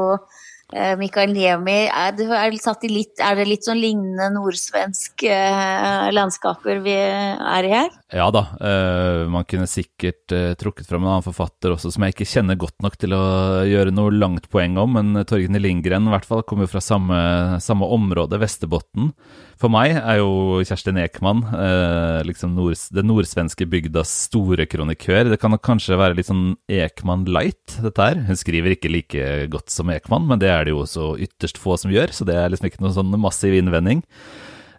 eh, 0.73 0.95
Mikael 0.99 1.33
Niemi. 1.33 1.81
Er 1.91 2.13
det, 2.15 2.29
er, 2.31 2.55
er 2.55 3.39
det 3.39 3.47
litt 3.47 3.67
sånn 3.67 3.81
lignende 3.81 4.29
nordsvensk 4.33 5.25
eh, 5.27 6.07
landskaper 6.15 6.79
vi 6.85 6.95
er 6.95 7.67
i 7.67 7.73
her? 7.73 7.91
Ja 8.15 8.29
da, 8.33 8.45
Eh, 8.59 9.25
man 9.31 9.45
kunne 9.47 9.67
sikkert 9.69 10.33
uh, 10.33 10.53
trukket 10.59 10.87
fram 10.89 11.03
en 11.03 11.11
annen 11.13 11.25
forfatter 11.25 11.73
også 11.73 11.91
som 11.93 12.03
jeg 12.03 12.15
ikke 12.15 12.27
kjenner 12.27 12.57
godt 12.59 12.75
nok 12.83 12.95
til 12.99 13.13
å 13.15 13.21
gjøre 13.67 13.93
noe 13.93 14.13
langt 14.15 14.49
poeng 14.51 14.77
om, 14.81 14.97
men 14.97 15.23
Torgny 15.29 15.61
Lindgren 15.61 16.07
i 16.07 16.13
hvert 16.13 16.27
fall 16.27 16.43
kommer 16.47 16.69
fra 16.71 16.81
samme, 16.83 17.19
samme 17.63 17.87
område, 17.87 18.39
Vesterbotn. 18.41 19.11
For 19.59 19.71
meg 19.71 19.97
er 19.97 20.21
jo 20.21 20.61
Kjerstin 20.63 21.01
Ekman 21.01 21.41
eh, 21.51 22.19
liksom 22.23 22.53
nord, 22.55 22.79
den 22.95 23.09
nordsvenske 23.11 23.65
bygdas 23.67 24.11
store 24.29 24.63
kronikør. 24.71 25.33
Det 25.33 25.39
kan 25.41 25.57
kanskje 25.59 25.97
være 25.99 26.15
litt 26.15 26.29
sånn 26.29 26.53
Ekman 26.71 27.25
light, 27.27 27.75
dette 27.83 28.05
her. 28.05 28.21
Hun 28.29 28.39
skriver 28.39 28.77
ikke 28.77 28.91
like 28.93 29.25
godt 29.51 29.73
som 29.73 29.91
Ekman, 29.91 30.29
men 30.29 30.39
det 30.39 30.53
er 30.53 30.63
det 30.63 30.75
jo 30.75 30.85
også 30.85 31.09
ytterst 31.27 31.59
få 31.59 31.75
som 31.81 31.91
gjør, 31.91 32.15
så 32.15 32.27
det 32.29 32.39
er 32.39 32.53
liksom 32.53 32.69
ikke 32.69 32.85
noen 32.85 32.95
sånn 33.01 33.19
massiv 33.19 33.57
innvending. 33.59 34.05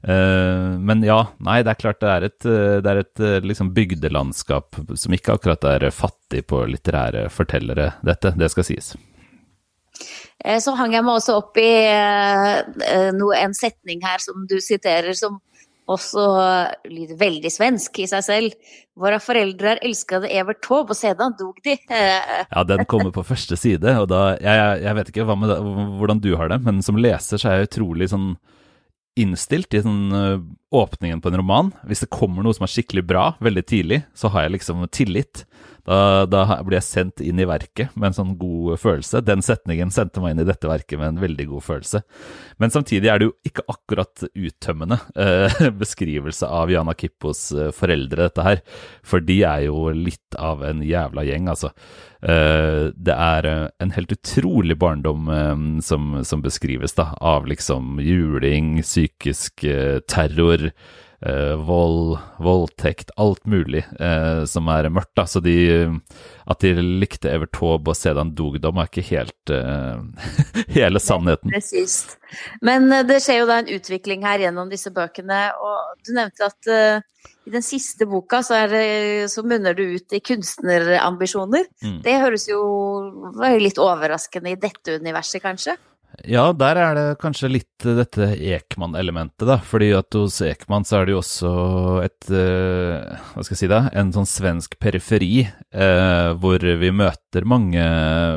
Eh, 0.02 0.78
men 0.80 1.04
ja, 1.04 1.18
nei, 1.44 1.60
det 1.60 1.74
er 1.74 1.80
klart 1.82 2.00
det 2.00 2.10
er 2.14 2.26
et, 2.30 2.48
eh, 2.48 2.78
det 2.80 2.92
er 2.94 3.02
et 3.02 3.24
eh, 3.26 3.36
liksom 3.44 3.74
bygdelandskap 3.76 4.80
som 4.96 5.16
ikke 5.16 5.36
akkurat 5.36 5.66
er 5.74 5.90
fattig 5.92 6.46
på 6.48 6.64
litterære 6.72 7.28
fortellere, 7.32 7.92
dette. 8.06 8.32
Det 8.40 8.48
skal 8.52 8.68
sies. 8.72 8.94
Så 10.60 10.72
hang 10.78 10.94
jeg 10.96 11.04
meg 11.04 11.18
også 11.18 11.34
opp 11.42 11.58
i 11.60 11.68
uh, 11.92 12.62
en 13.36 13.56
setning 13.56 14.00
her 14.00 14.22
som 14.24 14.46
du 14.48 14.56
siterer, 14.64 15.12
som 15.12 15.36
også 15.90 16.24
lyder 16.90 17.18
veldig 17.20 17.50
svensk 17.52 18.00
i 18.02 18.06
seg 18.10 18.24
selv. 18.24 18.76
Våre 19.00 19.20
foreldre 19.22 19.76
elskede 19.84 20.30
Evert 20.30 20.62
Taube, 20.64 20.94
og 20.94 20.98
sedan 20.98 21.34
dog 21.38 21.58
de. 21.64 21.76
ja, 22.54 22.64
den 22.68 22.84
kommer 22.90 23.12
på 23.14 23.26
første 23.26 23.58
side, 23.58 23.96
og 23.98 24.08
da 24.12 24.36
Jeg, 24.40 24.82
jeg 24.84 24.96
vet 24.98 25.12
ikke 25.12 25.36
med, 25.36 25.56
hvordan 25.98 26.22
du 26.22 26.32
har 26.38 26.52
det, 26.52 26.60
men 26.66 26.82
som 26.86 27.00
leser 27.00 27.40
så 27.40 27.50
er 27.50 27.60
jeg 27.60 27.70
utrolig 27.70 28.10
sånn 28.12 28.32
innstilt 29.18 29.74
i 29.74 29.82
sånn, 29.82 30.12
åpningen 30.72 31.20
på 31.20 31.32
en 31.32 31.40
roman. 31.40 31.72
Hvis 31.88 32.04
det 32.04 32.12
kommer 32.14 32.44
noe 32.46 32.56
som 32.56 32.64
er 32.64 32.72
skikkelig 32.72 33.04
bra 33.08 33.24
veldig 33.42 33.64
tidlig, 33.66 34.04
så 34.16 34.30
har 34.32 34.46
jeg 34.46 34.54
liksom 34.54 34.86
tillit. 34.94 35.44
Da, 35.86 36.26
da, 36.28 36.44
blir 36.66 36.78
jeg 36.78 36.86
sendt 36.86 37.22
inn 37.24 37.40
i 37.40 37.46
verket 37.48 37.94
med 37.94 38.10
en 38.10 38.16
sånn 38.16 38.34
god 38.40 38.80
følelse. 38.80 39.22
Den 39.24 39.44
setningen 39.44 39.92
sendte 39.94 40.22
meg 40.22 40.34
inn 40.34 40.42
i 40.44 40.48
dette 40.48 40.68
verket 40.70 41.00
med 41.00 41.14
en 41.14 41.22
veldig 41.22 41.46
god 41.52 41.66
følelse. 41.66 42.02
Men 42.60 42.74
samtidig 42.74 43.10
er 43.10 43.20
det 43.20 43.30
jo 43.30 43.34
ikke 43.48 43.66
akkurat 43.72 44.24
uttømmende 44.28 45.00
eh, 45.16 45.66
beskrivelse 45.82 46.48
av 46.48 46.72
Jana 46.72 46.94
Kippos 46.98 47.48
eh, 47.54 47.72
foreldre, 47.74 48.28
dette 48.28 48.46
her. 48.46 48.62
For 49.06 49.24
de 49.24 49.40
er 49.48 49.66
jo 49.68 49.88
litt 49.96 50.38
av 50.38 50.64
en 50.66 50.84
jævla 50.84 51.24
gjeng, 51.26 51.50
altså. 51.52 51.72
Eh, 52.20 52.90
det 52.94 53.16
er 53.16 53.48
eh, 53.48 53.66
en 53.80 53.94
helt 53.96 54.12
utrolig 54.16 54.76
barndom 54.80 55.30
eh, 55.32 55.54
som, 55.84 56.18
som, 56.26 56.44
beskrives, 56.44 56.96
da. 56.98 57.10
Av 57.20 57.48
liksom 57.48 58.00
juling, 58.04 58.78
psykisk 58.84 59.64
eh, 59.64 60.00
terror 60.08 60.70
vold, 61.20 62.18
voldtekt, 62.40 63.10
alt 63.20 63.44
mulig 63.44 63.82
eh, 64.00 64.44
som 64.48 64.68
er 64.72 64.88
mørkt. 64.88 65.12
da, 65.18 65.26
Så 65.28 65.42
de, 65.44 65.54
at 66.48 66.64
de 66.64 66.72
likte 66.80 67.28
Evert 67.28 67.52
Taube 67.52 67.92
og 67.92 67.98
Sedan 67.98 68.32
Dogdom 68.36 68.80
er 68.80 68.88
ikke 68.88 69.04
helt 69.10 69.52
eh, 69.52 70.00
hele 70.78 71.02
sannheten. 71.02 71.52
Presist. 71.52 72.16
Men 72.64 72.88
eh, 72.92 73.04
det 73.04 73.20
skjer 73.24 73.42
jo 73.42 73.50
da 73.50 73.60
en 73.60 73.72
utvikling 73.76 74.24
her 74.24 74.46
gjennom 74.46 74.72
disse 74.72 74.92
bøkene, 74.96 75.42
og 75.60 76.00
du 76.06 76.14
nevnte 76.16 76.48
at 76.48 76.72
i 77.44 77.52
den 77.52 77.64
siste 77.64 78.06
boka 78.08 78.40
så, 78.44 78.62
det, 78.70 79.28
så, 79.32 79.44
munner 79.44 79.76
du 79.76 79.82
ut 79.96 80.16
i 80.16 80.22
kunstnerambisjoner. 80.24 81.68
Mm. 81.84 82.00
Det 82.04 82.16
høres 82.22 82.48
jo 82.48 82.60
litt 83.60 83.80
overraskende 83.80 84.54
i 84.54 84.60
dette 84.60 84.96
universet, 85.00 85.42
kanskje? 85.44 85.76
Ja, 86.28 86.50
der 86.52 86.76
er 86.76 86.96
det 86.96 87.04
kanskje 87.22 87.48
litt 87.48 87.84
dette 87.84 88.32
Ekman-elementet, 88.36 89.46
da. 89.48 89.56
Fordi 89.64 89.90
at 89.96 90.16
hos 90.18 90.40
Ekman 90.44 90.84
så 90.84 90.98
er 90.98 91.06
det 91.08 91.14
jo 91.14 91.20
også 91.22 91.52
et 92.04 92.32
uh, 92.34 93.20
Hva 93.32 93.44
skal 93.44 93.54
jeg 93.54 93.60
si 93.62 93.70
da? 93.70 93.82
En 93.96 94.12
sånn 94.14 94.28
svensk 94.28 94.76
periferi 94.82 95.46
uh, 95.46 96.32
hvor 96.40 96.60
vi 96.60 96.90
møter 96.92 97.48
mange 97.48 97.84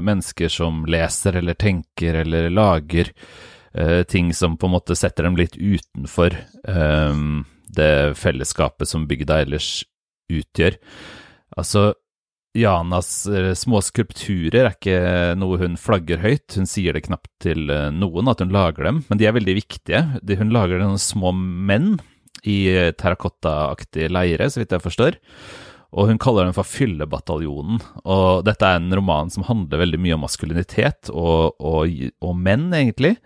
mennesker 0.05 0.53
som 0.53 0.85
leser 0.87 1.41
eller 1.41 1.59
tenker 1.59 2.21
eller 2.23 2.47
lager 2.53 3.11
uh, 3.11 4.03
ting 4.07 4.31
som 4.37 4.55
på 4.57 4.69
en 4.69 4.77
måte 4.77 4.97
setter 4.97 5.27
dem 5.27 5.39
litt 5.39 5.57
utenfor 5.57 6.39
det 7.73 7.93
fellesskapet 8.15 8.87
som 8.87 9.07
bygda 9.09 9.41
ellers 9.43 9.81
utgjør. 10.31 10.77
Altså, 11.57 11.93
Janas 12.53 13.25
eh, 13.25 13.51
små 13.57 13.81
skulpturer 13.81 14.67
er 14.67 14.75
ikke 14.75 14.97
noe 15.41 15.57
hun 15.61 15.77
flagger 15.79 16.21
høyt. 16.21 16.53
Hun 16.53 16.69
sier 16.69 16.93
det 16.93 17.07
knapt 17.07 17.31
til 17.41 17.65
eh, 17.73 17.89
noen 17.93 18.29
at 18.29 18.43
hun 18.43 18.53
lager 18.53 18.85
dem, 18.85 19.01
men 19.09 19.19
de 19.19 19.27
er 19.27 19.33
veldig 19.33 19.55
viktige. 19.57 20.03
Hun 20.21 20.53
lager 20.53 20.83
noen 20.83 21.01
små 21.01 21.33
menn 21.33 21.95
i 22.45 22.57
eh, 22.69 22.91
terrakottaaktig 22.93 24.11
leire, 24.13 24.51
så 24.53 24.61
vidt 24.61 24.75
jeg 24.75 24.85
forstår. 24.85 25.17
Og 25.93 26.09
hun 26.09 26.21
kaller 26.21 26.45
dem 26.45 26.53
for 26.57 26.69
Fyllebataljonen. 26.69 27.81
Og 28.05 28.45
dette 28.45 28.69
er 28.69 28.77
en 28.77 28.93
roman 29.01 29.33
som 29.33 29.45
handler 29.49 29.81
veldig 29.81 30.01
mye 30.01 30.15
om 30.15 30.23
maskulinitet 30.25 31.09
og, 31.13 31.57
og, 31.57 31.99
og 32.25 32.37
menn, 32.37 32.71
egentlig. 32.73 33.19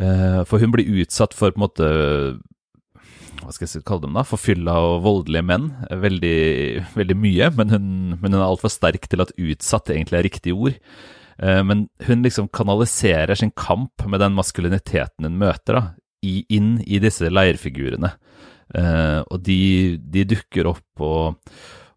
For 0.00 0.62
hun 0.62 0.72
blir 0.72 0.88
utsatt 1.02 1.36
for 1.36 1.52
på 1.52 1.60
en 1.60 1.64
måte 1.66 1.88
hva 3.42 3.54
skal 3.54 3.68
jeg 3.68 3.86
kalle 3.88 4.04
dem 4.06 4.18
da, 4.18 4.24
forfylla 4.26 4.74
og 4.86 5.00
voldelige 5.04 5.46
menn 5.46 5.70
veldig, 6.02 6.40
veldig 6.96 7.16
mye, 7.18 7.48
men 7.56 7.74
hun, 7.74 7.88
men 8.16 8.34
hun 8.34 8.40
er 8.40 8.46
altfor 8.46 8.72
sterk 8.72 9.08
til 9.10 9.24
at 9.24 9.34
utsatt 9.38 9.92
egentlig 9.92 10.20
er 10.20 10.26
riktig 10.28 10.54
ord. 10.56 10.76
Eh, 11.40 11.62
men 11.64 11.88
hun 12.06 12.24
liksom 12.26 12.50
kanaliserer 12.52 13.34
sin 13.34 13.52
kamp 13.56 14.04
med 14.06 14.20
den 14.20 14.36
maskuliniteten 14.36 15.28
hun 15.28 15.40
møter, 15.40 15.78
da, 15.78 15.84
inn 16.22 16.74
i 16.84 17.00
disse 17.02 17.30
leirfigurene. 17.32 18.12
Eh, 18.74 19.20
og 19.24 19.42
de, 19.46 19.60
de 20.12 20.26
dukker 20.34 20.68
opp, 20.70 21.02
og, 21.02 21.52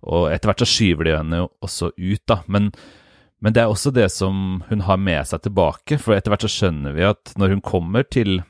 og, 0.07 0.29
etter 0.31 0.49
hvert 0.49 0.63
så 0.63 0.69
skyver 0.69 1.09
de 1.09 1.17
henne 1.17 1.43
også 1.63 1.91
ut, 1.97 2.23
da. 2.29 2.39
Men, 2.47 2.71
men 3.43 3.55
det 3.55 3.63
er 3.63 3.73
også 3.73 3.93
det 3.93 4.07
som 4.13 4.63
hun 4.69 4.87
har 4.87 5.01
med 5.01 5.27
seg 5.29 5.43
tilbake, 5.45 5.99
for 6.01 6.15
etter 6.15 6.33
hvert 6.33 6.47
så 6.47 6.53
skjønner 6.55 6.95
vi 6.95 7.05
at 7.11 7.35
når 7.39 7.57
hun 7.57 7.65
kommer 7.65 8.07
til 8.07 8.41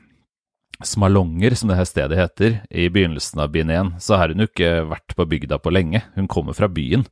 Smalonger, 0.84 1.54
som 1.56 1.70
det 1.70 1.78
her 1.78 1.88
stedet 1.88 2.18
heter, 2.18 2.58
i 2.70 2.86
begynnelsen 2.92 3.40
av 3.42 3.52
bind 3.54 3.72
1, 3.72 3.94
så 4.04 4.18
har 4.20 4.32
hun 4.32 4.44
jo 4.44 4.48
ikke 4.50 4.72
vært 4.90 5.16
på 5.16 5.26
bygda 5.30 5.58
på 5.62 5.72
lenge. 5.74 6.04
Hun 6.18 6.28
kommer 6.30 6.56
fra 6.56 6.68
byen. 6.68 7.06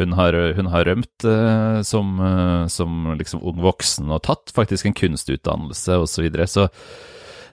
Hun 0.00 0.16
har, 0.18 0.36
hun 0.56 0.70
har 0.72 0.88
rømt 0.88 1.28
eh, 1.28 1.80
som, 1.86 2.16
eh, 2.24 2.66
som, 2.72 3.12
liksom 3.18 3.44
ung 3.44 3.62
voksen 3.64 4.10
og 4.14 4.24
tatt 4.26 4.54
faktisk 4.54 4.88
en 4.88 4.96
kunstutdannelse 4.96 6.00
osv. 6.02 6.12
Så, 6.18 6.24
videre. 6.24 6.48
så 6.50 6.68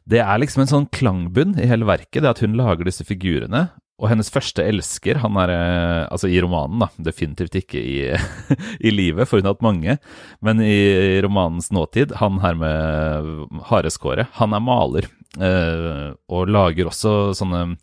det 0.09 0.21
er 0.21 0.39
liksom 0.41 0.63
en 0.63 0.71
sånn 0.71 0.91
klangbunn 0.93 1.57
i 1.61 1.67
hele 1.69 1.87
verket, 1.87 2.23
det 2.23 2.31
at 2.31 2.43
hun 2.45 2.57
lager 2.57 2.87
disse 2.87 3.05
figurene. 3.07 3.67
Og 3.95 4.09
hennes 4.11 4.27
første 4.27 4.59
elsker, 4.59 5.21
han 5.23 5.37
er 5.39 5.53
uh, 5.53 6.01
altså 6.11 6.27
i 6.27 6.39
romanen, 6.43 6.81
da, 6.83 6.89
definitivt 7.07 7.55
ikke 7.61 7.79
i, 7.79 7.99
i 8.87 8.91
livet, 8.91 9.29
for 9.29 9.39
hun 9.39 9.47
har 9.47 9.55
hatt 9.55 9.63
mange, 9.63 9.95
men 10.43 10.59
i 10.63 11.21
romanens 11.23 11.71
nåtid, 11.71 12.17
han 12.19 12.41
her 12.43 12.59
med 12.59 13.61
hareskåret, 13.69 14.33
han 14.41 14.55
er 14.55 14.65
maler. 14.65 15.07
Uh, 15.35 16.15
og 16.31 16.47
lager 16.47 16.87
også 16.87 17.33
sånne 17.35 17.75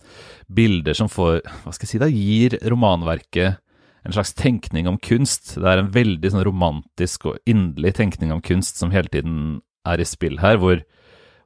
bilder 0.48 0.96
som 0.96 1.10
får 1.12 1.42
Hva 1.44 1.72
skal 1.74 1.84
jeg 1.84 1.90
si 1.90 2.00
da, 2.00 2.08
gir 2.08 2.56
romanverket 2.72 3.58
en 4.02 4.12
slags 4.12 4.34
tenkning 4.34 4.88
om 4.88 4.98
kunst. 4.98 5.54
Det 5.54 5.68
er 5.68 5.82
en 5.82 5.92
veldig 5.94 6.32
sånn 6.32 6.46
romantisk 6.46 7.28
og 7.30 7.38
inderlig 7.48 7.94
tenkning 7.98 8.32
om 8.34 8.42
kunst 8.44 8.80
som 8.80 8.90
hele 8.94 9.10
tiden 9.12 9.60
er 9.88 10.02
i 10.02 10.06
spill 10.06 10.40
her, 10.42 10.58
hvor, 10.62 10.82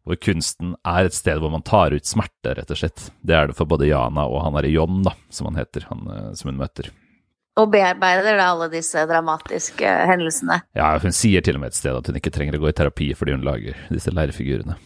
hvor, 0.08 0.18
kunsten 0.20 0.74
er 0.86 1.08
et 1.08 1.16
sted 1.16 1.40
hvor 1.40 1.52
man 1.52 1.64
tar 1.66 1.94
ut 1.96 2.08
smerte, 2.08 2.54
rett 2.56 2.72
og 2.72 2.80
slett. 2.80 3.10
Det 3.20 3.36
er 3.36 3.50
det 3.50 3.58
for 3.58 3.68
både 3.68 3.90
Jana 3.90 4.26
og 4.30 4.42
han 4.44 4.56
derre 4.56 4.72
John, 4.72 5.02
da, 5.04 5.12
som 5.28 5.50
han 5.50 5.60
heter, 5.60 5.88
han 5.90 6.06
uh, 6.08 6.30
som 6.36 6.52
hun 6.52 6.62
møter. 6.62 6.90
Og 7.56 7.70
bearbeider 7.72 8.36
da 8.36 8.50
alle 8.52 8.68
disse 8.72 9.00
dramatiske 9.08 9.92
hendelsene? 10.10 10.58
Ja, 10.76 10.90
hun 11.00 11.14
sier 11.16 11.44
til 11.44 11.56
og 11.56 11.62
med 11.62 11.72
et 11.72 11.78
sted 11.78 11.96
at 11.96 12.08
hun 12.08 12.18
ikke 12.18 12.32
trenger 12.32 12.58
å 12.58 12.66
gå 12.66 12.68
i 12.68 12.76
terapi 12.76 13.14
fordi 13.16 13.36
hun 13.36 13.46
lager 13.46 13.78
disse 13.88 14.12
leirfigurene. 14.12 14.76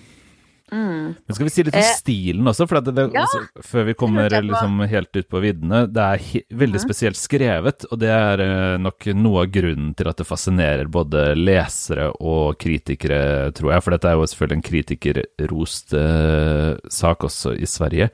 Mm. 0.70 1.14
Men 1.26 1.36
skal 1.36 1.46
vi 1.46 1.52
si 1.52 1.64
litt 1.66 1.76
om 1.76 1.82
eh, 1.82 1.92
stilen 1.98 2.50
også, 2.50 2.66
for 2.70 2.80
det, 2.80 2.94
det, 2.96 3.06
ja, 3.16 3.24
også, 3.26 3.62
før 3.66 3.88
vi 3.88 3.94
kommer 3.98 4.36
liksom 4.44 4.80
helt 4.90 5.16
ut 5.16 5.28
på 5.30 5.42
viddene. 5.42 5.82
Det 5.90 6.04
er 6.04 6.24
he, 6.28 6.42
veldig 6.62 6.80
mm. 6.80 6.84
spesielt 6.84 7.20
skrevet, 7.20 7.86
og 7.90 8.00
det 8.02 8.12
er 8.14 8.44
uh, 8.44 8.76
nok 8.82 9.10
noe 9.18 9.44
av 9.44 9.52
grunnen 9.54 9.92
til 9.98 10.10
at 10.10 10.20
det 10.20 10.28
fascinerer 10.28 10.90
både 10.92 11.30
lesere 11.38 12.10
og 12.18 12.58
kritikere, 12.62 13.50
tror 13.56 13.74
jeg. 13.74 13.84
For 13.86 13.96
dette 13.96 14.10
er 14.10 14.18
jo 14.18 14.30
selvfølgelig 14.32 14.60
en 14.60 14.66
kritikerrost 14.70 15.96
uh, 15.98 16.74
sak 17.00 17.26
også 17.28 17.56
i 17.58 17.68
Sverige. 17.70 18.10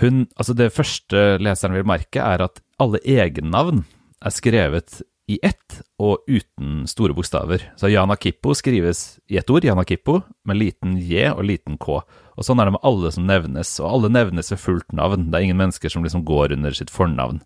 Hun, 0.00 0.24
altså 0.34 0.56
det 0.58 0.72
første 0.74 1.26
leseren 1.42 1.76
vil 1.76 1.86
merke, 1.86 2.22
er 2.22 2.48
at 2.48 2.62
alle 2.82 2.98
egennavn 3.06 3.84
er 4.24 4.32
skrevet 4.34 5.02
i 5.30 5.38
ett 5.42 5.78
og 6.02 6.26
uten 6.28 6.84
store 6.90 7.14
bokstaver. 7.16 7.62
Så 7.80 7.88
Jana 7.88 8.16
Kippo 8.20 8.52
skrives 8.56 9.18
i 9.32 9.38
ett 9.40 9.50
ord, 9.50 9.64
Jana 9.64 9.84
Kippo, 9.88 10.18
med 10.44 10.60
liten 10.60 10.98
J 11.00 11.30
og 11.32 11.46
liten 11.48 11.78
K. 11.80 12.02
Og 12.34 12.44
sånn 12.44 12.60
er 12.60 12.68
det 12.68 12.76
med 12.76 12.84
alle 12.84 13.12
som 13.14 13.26
nevnes, 13.28 13.72
og 13.80 13.88
alle 13.88 14.12
nevnes 14.12 14.52
ved 14.52 14.60
fullt 14.60 14.92
navn. 14.96 15.30
Det 15.30 15.38
er 15.38 15.48
ingen 15.48 15.62
mennesker 15.62 15.92
som 15.92 16.04
liksom 16.04 16.26
går 16.28 16.56
under 16.58 16.76
sitt 16.76 16.92
fornavn. 16.92 17.40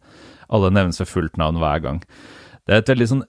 Alle 0.51 0.73
nevnes 0.75 0.99
ved 1.05 1.11
fullt 1.11 1.39
navn 1.39 1.61
hver 1.63 1.83
gang. 1.85 2.03
Det 2.67 2.75
er 2.75 2.83
et 2.83 2.93
veldig 2.95 3.11
sånn 3.13 3.27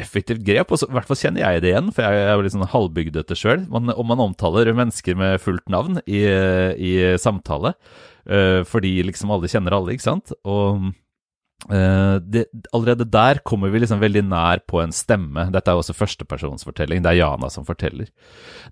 effektivt 0.00 0.44
grep, 0.44 0.72
og 0.72 0.82
i 0.84 0.92
hvert 0.92 1.08
fall 1.08 1.18
kjenner 1.18 1.42
jeg 1.42 1.62
det 1.64 1.70
igjen, 1.72 1.88
for 1.94 2.04
jeg 2.04 2.26
er 2.28 2.42
litt 2.44 2.52
sånn 2.52 2.68
halvbygdete 2.68 3.36
sjøl. 3.38 3.64
Om 3.72 3.92
man 4.08 4.24
omtaler 4.24 4.72
mennesker 4.76 5.16
med 5.18 5.40
fullt 5.42 5.68
navn 5.72 6.00
i, 6.04 6.20
i 6.76 6.92
samtale, 7.20 7.74
uh, 8.28 8.60
fordi 8.68 8.98
liksom 9.08 9.32
alle 9.32 9.50
kjenner 9.52 9.76
alle, 9.76 9.96
ikke 9.96 10.08
sant. 10.08 10.32
Og 10.44 10.92
uh, 11.70 12.16
det, 12.22 12.46
allerede 12.76 13.06
der 13.10 13.40
kommer 13.46 13.72
vi 13.72 13.82
liksom 13.82 14.02
veldig 14.02 14.24
nær 14.28 14.62
på 14.68 14.82
en 14.82 14.94
stemme. 14.94 15.48
Dette 15.54 15.72
er 15.72 15.80
også 15.80 15.96
førstepersonsfortelling, 15.96 17.04
det 17.04 17.14
er 17.14 17.22
Jana 17.22 17.50
som 17.52 17.66
forteller. 17.68 18.10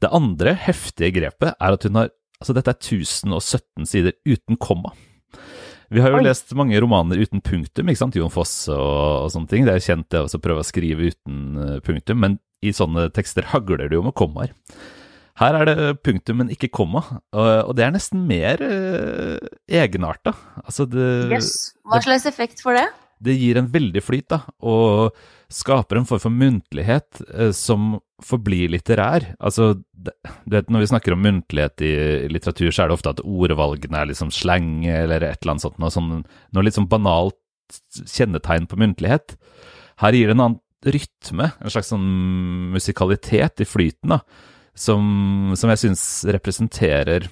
Det 0.03 0.12
andre 0.12 0.57
heftige 0.67 1.14
grepet 1.21 1.55
er 1.55 1.79
at 1.79 1.88
hun 1.88 2.03
har 2.03 2.12
Altså, 2.43 2.53
dette 2.53 2.73
er 2.75 2.76
1017 2.76 3.87
sider 3.88 4.12
uten 4.26 4.59
komma. 4.61 4.91
Vi 5.95 6.03
har 6.03 6.11
jo 6.12 6.19
Oi. 6.19 6.25
lest 6.26 6.50
mange 6.59 6.76
romaner 6.83 7.21
uten 7.23 7.41
punktum, 7.41 7.88
ikke 7.88 8.00
sant? 8.00 8.17
Jon 8.19 8.33
Fosse 8.33 8.75
og, 8.75 9.25
og, 9.25 9.31
sånne 9.33 9.49
ting. 9.49 9.64
Det 9.64 9.73
er 9.73 9.79
jo 9.79 9.87
kjent 9.87 10.09
det 10.12 10.21
å 10.26 10.41
prøve 10.43 10.64
å 10.64 10.67
skrive 10.67 11.09
uten 11.12 11.38
uh, 11.57 11.79
punktum, 11.85 12.21
men 12.21 12.37
i 12.64 12.75
sånne 12.75 13.07
tekster 13.14 13.49
hagler 13.53 13.87
det 13.88 13.97
jo 13.97 14.05
med 14.05 14.17
kommaer. 14.19 14.53
Her 15.41 15.57
er 15.59 15.67
det 15.67 15.76
punktum, 16.07 16.38
men 16.43 16.50
ikke 16.55 16.71
komma, 16.71 17.03
og, 17.35 17.73
det 17.75 17.83
er 17.83 17.95
nesten 17.95 18.21
mer 18.29 18.61
uh, 18.62 19.38
egenarta. 19.67 20.37
Altså 20.62 20.87
det 20.87 21.09
Yes. 21.33 21.73
Hva 21.91 21.99
slags 22.05 22.29
effekt 22.31 22.62
for 22.62 22.79
det? 22.79 22.87
Det 23.25 23.35
gir 23.38 23.59
en 23.59 23.71
veldig 23.73 24.03
flyt, 24.05 24.29
da, 24.31 24.41
og 24.62 25.17
skaper 25.50 25.99
en 25.99 26.07
form 26.07 26.23
for 26.23 26.35
muntlighet 26.35 27.23
uh, 27.33 27.50
som 27.57 27.97
forblir 28.23 28.71
litterær. 28.76 29.33
Altså, 29.43 29.73
det, 29.91 30.14
du 30.47 30.55
vet, 30.55 30.71
når 30.71 30.85
vi 30.85 30.91
snakker 30.93 31.17
om 31.17 31.26
muntlighet 31.26 31.83
i, 31.83 31.93
i, 32.29 32.31
litteratur, 32.31 32.71
så 32.71 32.85
er 32.85 32.93
det 32.93 32.99
ofte 33.00 33.17
at 33.17 33.25
ordvalgene 33.26 34.05
er 34.05 34.12
liksom 34.12 34.31
slang 34.35 34.87
eller 34.87 35.26
et 35.26 35.43
eller 35.43 35.57
annet 35.57 35.67
sånt, 35.67 35.83
noe, 35.83 35.91
sånn, 35.95 36.12
noe 36.55 36.67
litt 36.67 36.79
sånn 36.79 36.91
banalt 36.91 37.41
kjennetegn 38.07 38.71
på 38.71 38.79
muntlighet. 38.79 39.35
Her 39.99 40.14
gir 40.14 40.31
det 40.31 40.38
en 40.38 40.47
annen 40.47 40.61
rytme, 40.85 41.49
en 41.59 41.73
slags 41.73 41.91
sånn 41.91 42.09
musikalitet 42.75 43.62
i 43.64 43.67
flyten, 43.67 44.14
da, 44.14 44.21
som, 44.75 45.54
som 45.57 45.71
jeg 45.73 45.83
syns 45.85 46.04
representerer 46.35 47.28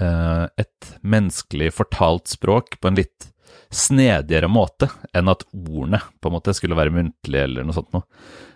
uh, 0.00 0.46
et 0.58 0.92
menneskelig 1.02 1.72
fortalt 1.74 2.30
språk 2.30 2.78
på 2.78 2.90
en 2.90 2.98
litt 2.98 3.30
snedigere 3.74 4.48
måte 4.50 4.88
enn 5.16 5.28
at 5.30 5.44
ordene 5.52 6.00
på 6.20 6.30
en 6.30 6.36
måte 6.38 6.54
skulle 6.56 6.76
være 6.78 6.94
muntlige 6.94 7.48
eller 7.48 7.66
noe 7.66 7.76
sånt 7.76 7.90
noe. 7.96 8.06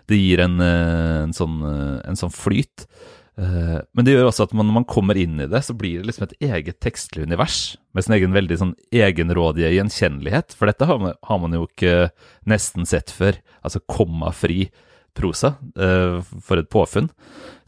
Det 0.09 0.19
gir 0.19 0.41
en, 0.43 0.59
eh, 0.59 1.19
en, 1.23 1.35
sånn, 1.35 1.59
eh, 1.63 1.99
en 2.09 2.17
sånn, 2.19 2.33
flyt. 2.33 2.87
Eh, 3.39 3.77
men 3.93 4.05
det 4.05 4.15
gjør 4.15 4.29
også 4.29 4.47
at 4.47 4.55
man, 4.57 4.67
når 4.67 4.79
man 4.81 4.89
kommer 4.89 5.17
inn 5.19 5.37
i 5.39 5.47
det, 5.49 5.61
så 5.63 5.75
blir 5.77 6.01
det 6.01 6.09
liksom 6.09 6.27
et 6.27 6.35
eget 6.49 6.81
tekstlig 6.83 7.27
univers 7.29 7.77
med 7.95 8.05
sin 8.05 8.17
egen 8.17 8.35
veldig 8.35 8.57
sånn 8.59 8.73
egenrådige 8.91 9.71
gjenkjennelighet. 9.77 10.57
For 10.57 10.69
dette 10.69 10.89
har 10.89 10.99
man, 11.01 11.15
har 11.29 11.39
man 11.45 11.55
jo 11.55 11.67
ikke 11.69 12.09
nesten 12.49 12.89
sett 12.89 13.13
før. 13.13 13.39
Altså 13.63 13.83
kommafri 13.85 14.67
prosa 15.13 15.53
for 16.43 16.57
et 16.57 16.69
påfunn. 16.73 17.09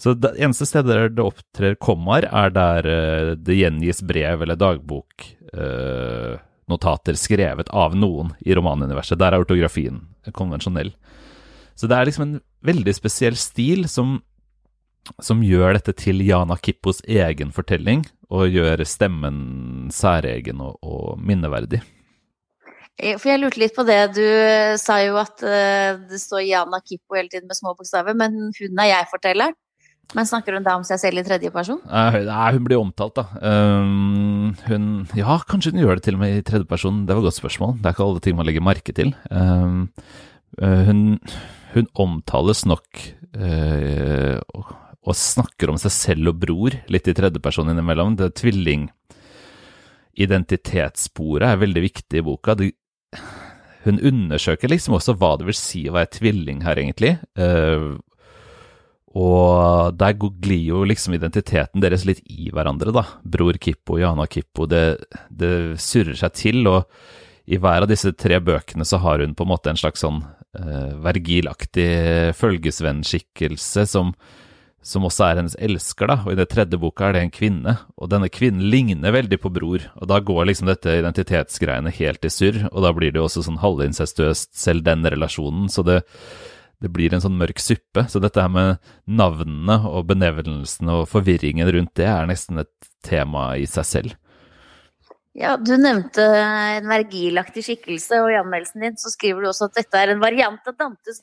Så 0.01 0.13
det 0.17 0.31
eneste 0.37 0.65
stedet 0.67 0.91
der 0.91 1.09
det 1.13 1.23
opptrer 1.23 1.75
kommaer, 1.79 2.23
er 2.27 2.49
der 2.53 2.81
det 3.39 3.55
gjengis 3.59 4.01
brev 4.05 4.41
eller 4.43 4.55
dagboknotater 4.59 7.13
skrevet 7.19 7.69
av 7.69 7.95
noen 7.95 8.33
i 8.43 8.55
romanuniverset. 8.57 9.19
Der 9.21 9.31
er 9.33 9.39
ortografien 9.45 10.01
konvensjonell. 10.35 10.91
Så 11.75 11.87
det 11.91 11.97
er 11.97 12.05
liksom 12.07 12.25
en 12.25 12.41
veldig 12.65 12.93
spesiell 12.95 13.35
stil 13.39 13.87
som, 13.91 14.21
som 15.19 15.43
gjør 15.43 15.73
dette 15.77 15.93
til 15.99 16.21
Jana 16.25 16.55
Kippos 16.57 17.01
egen 17.05 17.51
fortelling, 17.55 18.05
og 18.33 18.49
gjør 18.49 18.81
stemmen 18.89 19.91
særegen 19.93 20.61
og, 20.63 20.79
og 20.81 21.19
minneverdig. 21.21 21.81
Eh, 22.95 23.17
for 23.19 23.31
jeg 23.31 23.41
lurte 23.41 23.61
litt 23.61 23.75
på 23.75 23.85
det. 23.87 23.99
Du 24.15 24.23
sa 24.81 25.01
jo 25.03 25.19
at 25.21 25.43
uh, 25.43 25.99
det 26.09 26.21
står 26.21 26.45
Jana 26.47 26.81
Kippo 26.83 27.17
hele 27.17 27.31
tiden 27.31 27.49
med 27.49 27.57
små 27.57 27.75
bokstaver, 27.75 28.15
men 28.17 28.49
hun 28.55 28.83
er 28.83 28.91
jeg-fortelleren. 28.93 29.57
Men 30.13 30.27
snakker 30.29 30.53
hun 30.53 30.63
da 30.63 30.75
om 30.77 30.83
seg 30.85 30.99
selv 31.01 31.19
i 31.19 31.25
tredje 31.25 31.49
person? 31.49 31.79
Nei, 31.89 32.51
hun 32.53 32.67
blir 32.67 32.77
omtalt, 32.77 33.17
da. 33.17 33.25
Um, 33.41 34.53
hun 34.67 34.85
Ja, 35.17 35.39
kanskje 35.49 35.73
hun 35.73 35.81
gjør 35.81 35.97
det 35.97 36.05
til 36.05 36.19
og 36.19 36.21
med 36.21 36.37
i 36.37 36.43
tredje 36.45 36.69
person. 36.69 37.01
Det 37.07 37.15
var 37.15 37.23
et 37.23 37.31
godt 37.31 37.39
spørsmål. 37.39 37.73
Det 37.79 37.89
er 37.89 37.97
ikke 37.97 38.05
alle 38.05 38.21
ting 38.21 38.37
man 38.37 38.47
legger 38.47 38.63
merke 38.63 38.93
til. 38.95 39.15
Uh, 39.33 39.89
hun 40.61 41.01
hun 41.75 41.87
omtales 41.99 42.63
nok 42.67 43.01
eh, 43.35 44.39
og, 44.55 44.73
snakker 45.15 45.69
om 45.69 45.77
seg 45.79 45.93
selv 45.93 46.31
og 46.31 46.39
bror 46.41 46.75
litt 46.91 47.09
i 47.11 47.13
tredjeperson 47.15 47.69
innimellom. 47.71 48.15
Det 48.17 48.29
er 48.29 48.37
tvilling 48.39 48.87
identitetssporet 50.25 51.45
er 51.49 51.59
veldig 51.61 51.83
viktig 51.83 52.21
i 52.21 52.25
boka. 52.25 52.55
Hun 53.86 54.01
undersøker 54.01 54.72
liksom 54.72 54.98
også 54.98 55.15
hva 55.19 55.36
det 55.38 55.48
vil 55.50 55.57
si 55.57 55.86
å 55.89 55.95
være 55.95 56.13
tvilling 56.17 56.63
her, 56.65 56.79
egentlig. 56.81 57.15
Uh, 57.38 57.95
og 59.15 59.95
der 59.95 60.17
glir 60.19 60.63
jo 60.74 60.81
liksom 60.88 61.15
identiteten 61.15 61.84
deres 61.84 62.03
litt 62.07 62.24
i 62.27 62.50
hverandre, 62.51 62.91
da. 62.95 63.05
Bror 63.24 63.60
Kippo, 63.62 64.00
Jana 64.01 64.25
Kippo. 64.27 64.67
Det, 64.67 64.84
det 65.29 65.53
surrer 65.79 66.17
seg 66.19 66.36
til, 66.36 66.65
og 66.67 66.89
i 67.45 67.60
hver 67.62 67.86
av 67.86 67.91
disse 67.91 68.12
tre 68.17 68.41
bøkene 68.43 68.88
så 68.88 69.00
har 69.03 69.22
hun 69.22 69.36
på 69.38 69.45
en 69.45 69.53
måte 69.53 69.72
en 69.72 69.79
slags 69.79 70.01
sånn 70.03 70.24
uh, 70.25 70.91
vergilaktig 71.05 72.34
følgesvennskikkelse 72.39 73.86
som, 73.91 74.15
som 74.85 75.05
også 75.07 75.25
er 75.25 75.39
hennes 75.39 75.55
elsker, 75.57 76.09
da. 76.11 76.19
Og 76.25 76.35
i 76.35 76.37
det 76.37 76.48
tredje 76.51 76.77
boka 76.79 77.07
er 77.07 77.15
det 77.15 77.24
en 77.25 77.33
kvinne, 77.33 77.75
og 77.98 78.09
denne 78.11 78.29
kvinnen 78.29 78.67
ligner 78.69 79.15
veldig 79.15 79.39
på 79.41 79.51
bror. 79.53 79.87
Og 79.98 80.09
da 80.11 80.19
går 80.21 80.43
liksom 80.51 80.69
dette 80.69 80.93
identitetsgreiene 81.00 81.93
helt 81.98 82.27
i 82.27 82.31
surr, 82.33 82.67
og 82.71 82.85
da 82.85 82.91
blir 82.93 83.13
det 83.13 83.21
jo 83.21 83.25
også 83.25 83.48
sånn 83.48 83.63
halvincestuøst, 83.63 84.53
selv 84.57 84.85
den 84.85 85.07
relasjonen. 85.09 85.71
Så 85.74 85.81
det, 85.87 86.03
det 86.83 86.91
blir 86.93 87.15
en 87.15 87.24
sånn 87.24 87.39
mørk 87.39 87.61
suppe. 87.63 88.05
Så 88.11 88.21
dette 88.21 88.45
her 88.45 88.53
med 88.53 88.93
navnene 89.09 89.79
og 89.89 90.05
benevnelsene 90.11 91.01
og 91.01 91.09
forvirringen 91.09 91.71
rundt 91.74 91.95
det 91.98 92.09
er 92.11 92.29
nesten 92.29 92.61
et 92.61 92.91
tema 93.05 93.55
i 93.57 93.65
seg 93.69 93.89
selv. 93.89 94.19
Ja, 95.35 95.57
Du 95.59 95.74
nevnte 95.75 96.24
en 96.24 96.85
vergilaktig 96.87 97.65
skikkelse, 97.65 98.21
og 98.24 98.29
i 98.31 98.37
anmeldelsen 98.39 98.85
din 98.85 98.93
så 98.95 99.09
skriver 99.11 99.43
du 99.43 99.50
også 99.50 99.67
at 99.67 99.81
dette 99.81 100.00
er 100.00 100.13
en 100.13 100.21
variant 100.21 100.69
av 100.71 100.75
Dantes 100.79 101.19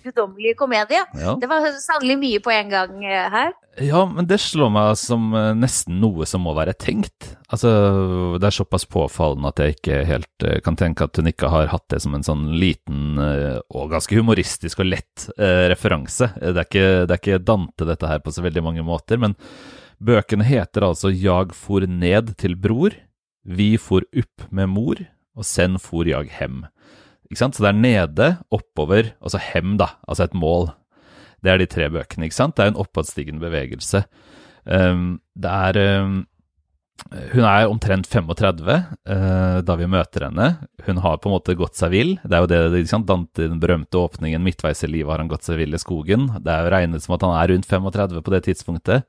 guddommelige 0.00 0.56
komedie. 0.56 1.02
Ja. 1.20 1.34
Det 1.36 1.48
var 1.50 1.66
sannelig 1.76 2.16
mye 2.22 2.40
på 2.40 2.54
en 2.54 2.70
gang 2.72 3.02
eh, 3.04 3.26
her. 3.34 3.52
Ja, 3.84 4.06
men 4.08 4.24
det 4.30 4.38
slår 4.40 4.72
meg 4.72 4.94
som 4.96 5.26
eh, 5.36 5.50
nesten 5.58 5.98
noe 6.00 6.24
som 6.28 6.46
må 6.46 6.54
være 6.56 6.72
tenkt. 6.72 7.34
Altså, 7.52 8.38
Det 8.40 8.48
er 8.48 8.56
såpass 8.56 8.88
påfallende 8.88 9.52
at 9.52 9.60
jeg 9.60 9.76
ikke 9.76 10.00
helt 10.08 10.48
eh, 10.48 10.62
kan 10.64 10.80
tenke 10.80 11.04
at 11.04 11.20
hun 11.20 11.28
ikke 11.28 11.52
har 11.52 11.68
hatt 11.74 11.84
det 11.92 12.00
som 12.00 12.16
en 12.16 12.24
sånn 12.24 12.48
liten 12.56 13.20
og 13.20 13.92
ganske 13.92 14.16
humoristisk 14.16 14.80
og 14.80 14.88
lett 14.88 15.28
referanse. 15.36 16.30
Det 16.40 16.56
er, 16.56 16.64
ikke, 16.64 16.88
det 17.04 17.12
er 17.12 17.20
ikke 17.20 17.44
Dante 17.44 17.84
dette 17.92 18.08
her 18.08 18.24
på 18.24 18.32
så 18.32 18.44
veldig 18.46 18.64
mange 18.64 18.86
måter, 18.86 19.20
men 19.20 19.36
bøkene 20.00 20.48
heter 20.48 20.88
altså 20.88 21.12
Jag 21.12 21.52
for 21.52 21.84
ned 21.84 22.32
til 22.40 22.56
bror 22.56 22.96
vi 23.44 23.74
for 23.80 24.04
opp 24.16 24.46
med 24.52 24.70
mor, 24.72 25.00
og 25.36 25.46
sen 25.46 25.78
for 25.80 26.08
jag 26.08 26.30
hem. 26.36 26.64
Ikke 27.30 27.44
sant? 27.44 27.56
Så 27.56 27.64
det 27.64 27.70
er 27.72 27.84
nede, 27.84 28.30
oppover, 28.52 29.14
og 29.22 29.32
så 29.32 29.40
hem, 29.42 29.76
da. 29.80 29.92
Altså 30.08 30.26
et 30.26 30.36
mål. 30.36 30.72
Det 31.40 31.52
er 31.52 31.62
de 31.62 31.68
tre 31.70 31.86
bøkene, 31.92 32.26
ikke 32.26 32.36
sant? 32.36 32.56
Det 32.58 32.66
er 32.66 32.74
en 32.74 32.82
oppadstigende 32.82 33.42
bevegelse. 33.42 34.02
Um, 34.66 35.20
det 35.40 35.50
er 35.50 36.02
um, 36.02 36.18
Hun 37.32 37.46
er 37.48 37.70
omtrent 37.70 38.04
35 38.12 38.66
uh, 38.68 38.82
eh, 39.08 39.60
da 39.64 39.76
vi 39.80 39.86
møter 39.88 40.26
henne. 40.26 40.50
Hun 40.84 41.00
har 41.00 41.16
på 41.16 41.30
en 41.30 41.36
måte 41.38 41.56
gått 41.56 41.78
seg 41.78 41.94
vill. 41.94 42.12
Det 42.20 42.36
er 42.36 42.44
jo 42.44 42.50
det, 42.50 42.82
ikke 42.82 42.92
sant? 42.92 43.08
Dante, 43.08 43.46
den 43.46 43.62
berømte 43.62 44.02
åpningen 44.02 44.44
midtveis 44.44 44.84
i 44.84 44.90
livet 44.90 45.14
har 45.14 45.22
han 45.22 45.30
gått 45.30 45.48
seg 45.48 45.62
vill 45.62 45.72
i 45.72 45.80
skogen. 45.80 46.28
Det 46.44 46.52
er 46.52 46.66
jo 46.66 46.74
regnet 46.74 47.06
som 47.06 47.16
at 47.16 47.24
han 47.24 47.38
er 47.38 47.54
rundt 47.54 47.70
35 47.70 48.20
på 48.26 48.34
det 48.34 48.42
tidspunktet. 48.50 49.08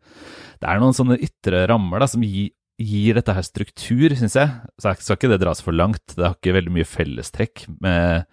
Det 0.61 0.69
er 0.69 0.79
noen 0.79 0.95
sånne 0.95 1.19
ytre 1.19 1.65
rammer 1.67 1.99
da, 1.99 2.07
som 2.07 2.23
gir 2.23 2.53
gir 2.79 3.17
dette 3.17 3.35
her 3.35 3.45
struktur, 3.45 4.13
syns 4.17 4.37
jeg. 4.37 4.51
Så 4.81 4.93
skal 4.99 5.17
ikke 5.17 5.31
det 5.31 5.41
dras 5.43 5.61
for 5.63 5.75
langt. 5.75 6.15
Det 6.15 6.25
har 6.25 6.37
ikke 6.37 6.55
veldig 6.57 6.73
mye 6.77 6.87
fellestrekk 6.87 7.65
med, 7.83 8.29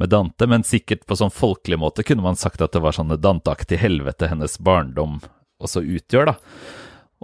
med 0.00 0.12
Dante, 0.12 0.48
men 0.50 0.66
sikkert 0.66 1.06
på 1.08 1.18
sånn 1.18 1.34
folkelig 1.34 1.78
måte 1.80 2.04
kunne 2.06 2.24
man 2.24 2.38
sagt 2.38 2.64
at 2.64 2.74
det 2.76 2.82
var 2.84 2.96
sånn 2.96 3.14
Dante-aktig 3.16 3.80
helvete 3.80 4.30
hennes 4.32 4.58
barndom 4.58 5.20
også 5.62 5.84
utgjør, 5.84 6.32
da. 6.32 6.36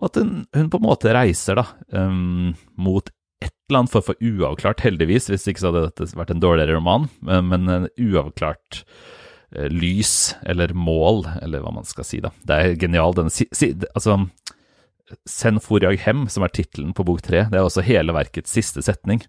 Og 0.00 0.08
at 0.08 0.20
hun, 0.22 0.36
hun 0.56 0.70
på 0.72 0.80
en 0.80 0.86
måte 0.86 1.12
reiser 1.12 1.58
da, 1.60 1.66
um, 1.92 2.54
mot 2.80 3.10
et 3.42 3.52
eller 3.68 3.82
annet 3.82 3.92
for, 3.92 4.04
for 4.06 4.20
uavklart, 4.22 4.84
heldigvis, 4.86 5.28
hvis 5.32 5.48
ikke 5.50 5.62
så 5.62 5.72
hadde 5.72 5.88
dette 5.90 6.16
vært 6.16 6.32
en 6.32 6.42
dårligere 6.42 6.78
roman, 6.78 7.10
men, 7.24 7.50
men 7.50 7.72
en 7.74 7.88
uavklart 8.00 8.82
uh, 8.82 9.68
lys 9.68 10.32
eller 10.48 10.72
mål, 10.72 11.26
eller 11.42 11.64
hva 11.64 11.74
man 11.76 11.88
skal 11.88 12.08
si, 12.08 12.22
da. 12.24 12.32
Det 12.48 12.56
er 12.56 12.78
genial, 12.80 13.16
denne 13.18 13.34
si, 13.34 13.48
si, 13.52 13.74
Altså, 13.92 14.16
Sen 15.28 15.60
for 15.62 15.84
jeg 15.84 16.00
hem, 16.04 16.26
som 16.32 16.44
er 16.46 16.54
tittelen 16.54 16.94
på 16.96 17.06
bok 17.06 17.22
tre, 17.24 17.46
det 17.50 17.58
er 17.58 17.66
også 17.66 17.84
hele 17.86 18.14
verkets 18.16 18.52
siste 18.54 18.84
setning. 18.84 19.22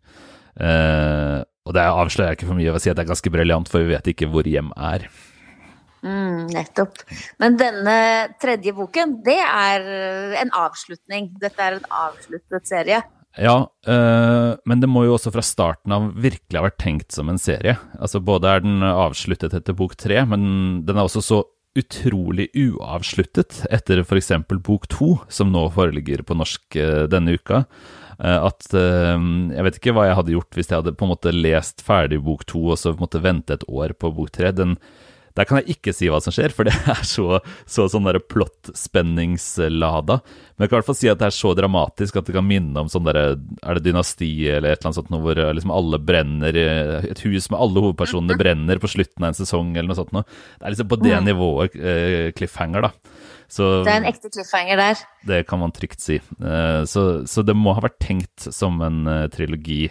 Eh, 0.59 1.39
og 1.63 1.75
det 1.75 1.83
avslører 1.87 2.33
jeg 2.33 2.41
ikke 2.41 2.49
for 2.51 2.59
mye 2.59 2.71
ved 2.71 2.81
å 2.81 2.83
si 2.83 2.91
at 2.91 2.99
det 2.99 3.05
er 3.05 3.13
ganske 3.13 3.33
briljant, 3.33 3.71
for 3.71 3.83
vi 3.83 3.93
vet 3.95 4.09
ikke 4.11 4.29
hvor 4.31 4.47
hjem 4.47 4.73
er. 4.75 5.07
Mm, 6.03 6.51
nettopp. 6.51 6.99
Men 7.39 7.55
denne 7.59 7.97
tredje 8.43 8.73
boken, 8.75 9.17
det 9.23 9.39
er 9.39 9.85
en 10.41 10.51
avslutning. 10.59 11.31
Dette 11.39 11.63
er 11.63 11.77
en 11.77 11.91
avsluttet 12.03 12.67
serie. 12.67 12.99
Ja, 13.39 13.55
øh, 13.87 14.51
men 14.69 14.81
det 14.81 14.89
må 14.91 15.07
jo 15.07 15.15
også 15.15 15.31
fra 15.33 15.41
starten 15.45 15.93
av 15.95 16.11
virkelig 16.21 16.59
ha 16.59 16.67
vært 16.67 16.77
tenkt 16.83 17.15
som 17.15 17.31
en 17.31 17.41
serie. 17.41 17.79
Altså 17.97 18.21
Både 18.21 18.51
er 18.51 18.61
den 18.61 18.83
avsluttet 18.85 19.55
etter 19.57 19.77
bok 19.77 19.95
tre, 19.97 20.19
men 20.29 20.83
den 20.85 20.99
er 20.99 21.07
også 21.07 21.23
så 21.25 21.39
utrolig 21.79 22.49
uavsluttet 22.53 23.63
etter 23.73 24.03
f.eks. 24.03 24.31
bok 24.65 24.87
to, 24.91 25.15
som 25.29 25.51
nå 25.53 25.65
foreligger 25.73 26.23
på 26.25 26.37
norsk 26.37 26.77
øh, 26.79 27.05
denne 27.11 27.37
uka. 27.37 27.63
Øh, 28.19 28.39
at 28.45 28.69
Jeg 28.73 29.65
vet 29.65 29.79
ikke 29.79 29.95
hva 29.97 30.07
jeg 30.07 30.19
hadde 30.19 30.35
gjort 30.35 30.57
hvis 30.57 30.69
jeg 30.69 30.79
hadde 30.81 30.95
på 30.97 31.07
en 31.07 31.13
måte 31.15 31.33
lest 31.33 31.81
ferdig 31.81 32.21
bok 32.23 32.45
to 32.45 32.61
og 32.75 32.77
så 32.79 32.93
måtte 32.99 33.23
vente 33.23 33.57
et 33.57 33.65
år 33.67 33.95
på 33.97 34.13
bok 34.13 34.31
tre. 34.31 34.51
Den, 34.53 34.77
der 35.37 35.47
kan 35.49 35.59
jeg 35.59 35.77
ikke 35.77 35.93
si 35.95 36.09
hva 36.11 36.19
som 36.21 36.33
skjer, 36.35 36.53
for 36.53 36.67
det 36.67 36.75
er 36.93 37.01
så, 37.07 37.39
så 37.65 37.87
sånn 37.89 38.05
derre 38.05 38.21
plott-spenningslada. 38.21 40.19
Men 40.53 40.65
jeg 40.65 40.69
kan 40.69 40.75
i 40.75 40.79
hvert 40.79 40.89
fall 40.91 40.99
si 40.99 41.09
at 41.11 41.21
det 41.21 41.29
er 41.29 41.35
så 41.35 41.53
dramatisk 41.57 42.19
at 42.19 42.29
det 42.29 42.35
kan 42.37 42.45
minne 42.47 42.83
om 42.83 42.91
sånn 42.91 43.07
derre 43.07 43.25
Er 43.65 43.77
det 43.77 43.85
dynasti 43.87 44.29
eller 44.45 44.69
et 44.73 44.77
eller 44.77 44.91
annet 44.91 44.99
sånt 44.99 45.11
noe 45.13 45.23
hvor 45.23 45.39
liksom 45.57 45.73
alle 45.73 45.97
brenner 45.97 46.59
Et 47.09 47.23
hus 47.25 47.49
med 47.49 47.59
alle 47.59 47.83
hovedpersonene 47.87 48.37
brenner 48.37 48.81
på 48.81 48.91
slutten 48.93 49.25
av 49.25 49.31
en 49.31 49.39
sesong 49.39 49.73
eller 49.73 49.89
noe 49.89 49.97
sånt 49.97 50.13
noe. 50.15 50.27
Det 50.59 50.67
er 50.67 50.75
liksom 50.75 50.91
på 50.91 51.01
det 51.01 51.21
nivået 51.25 51.77
eh, 51.79 52.29
cliffhanger, 52.37 52.89
da. 52.89 52.93
Så, 53.53 53.67
det 53.85 53.91
er 53.91 54.01
en 54.01 54.09
ekte 54.09 54.31
cliffhanger 54.33 54.79
der. 54.79 55.01
Det 55.29 55.41
kan 55.49 55.61
man 55.61 55.73
trygt 55.75 56.01
si. 56.01 56.17
Eh, 56.21 56.81
så, 56.89 57.03
så, 57.29 57.43
det 57.45 57.55
må 57.57 57.75
ha 57.75 57.83
vært 57.83 57.99
tenkt 58.01 58.47
som 58.53 58.79
en 58.85 59.03
eh, 59.09 59.27
trilogi. 59.33 59.83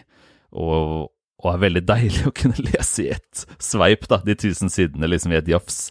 Og, 0.53 1.12
og 1.43 1.53
er 1.53 1.63
veldig 1.67 1.85
deilig 1.89 2.27
å 2.31 2.35
kunne 2.35 2.67
lese 2.71 3.07
i 3.07 3.13
ett 3.17 3.47
sveip, 3.63 4.07
da, 4.11 4.23
de 4.25 4.37
tusen 4.39 4.73
sidene 4.73 5.11
liksom 5.11 5.35
i 5.35 5.41
et 5.41 5.51
jafs. 5.51 5.89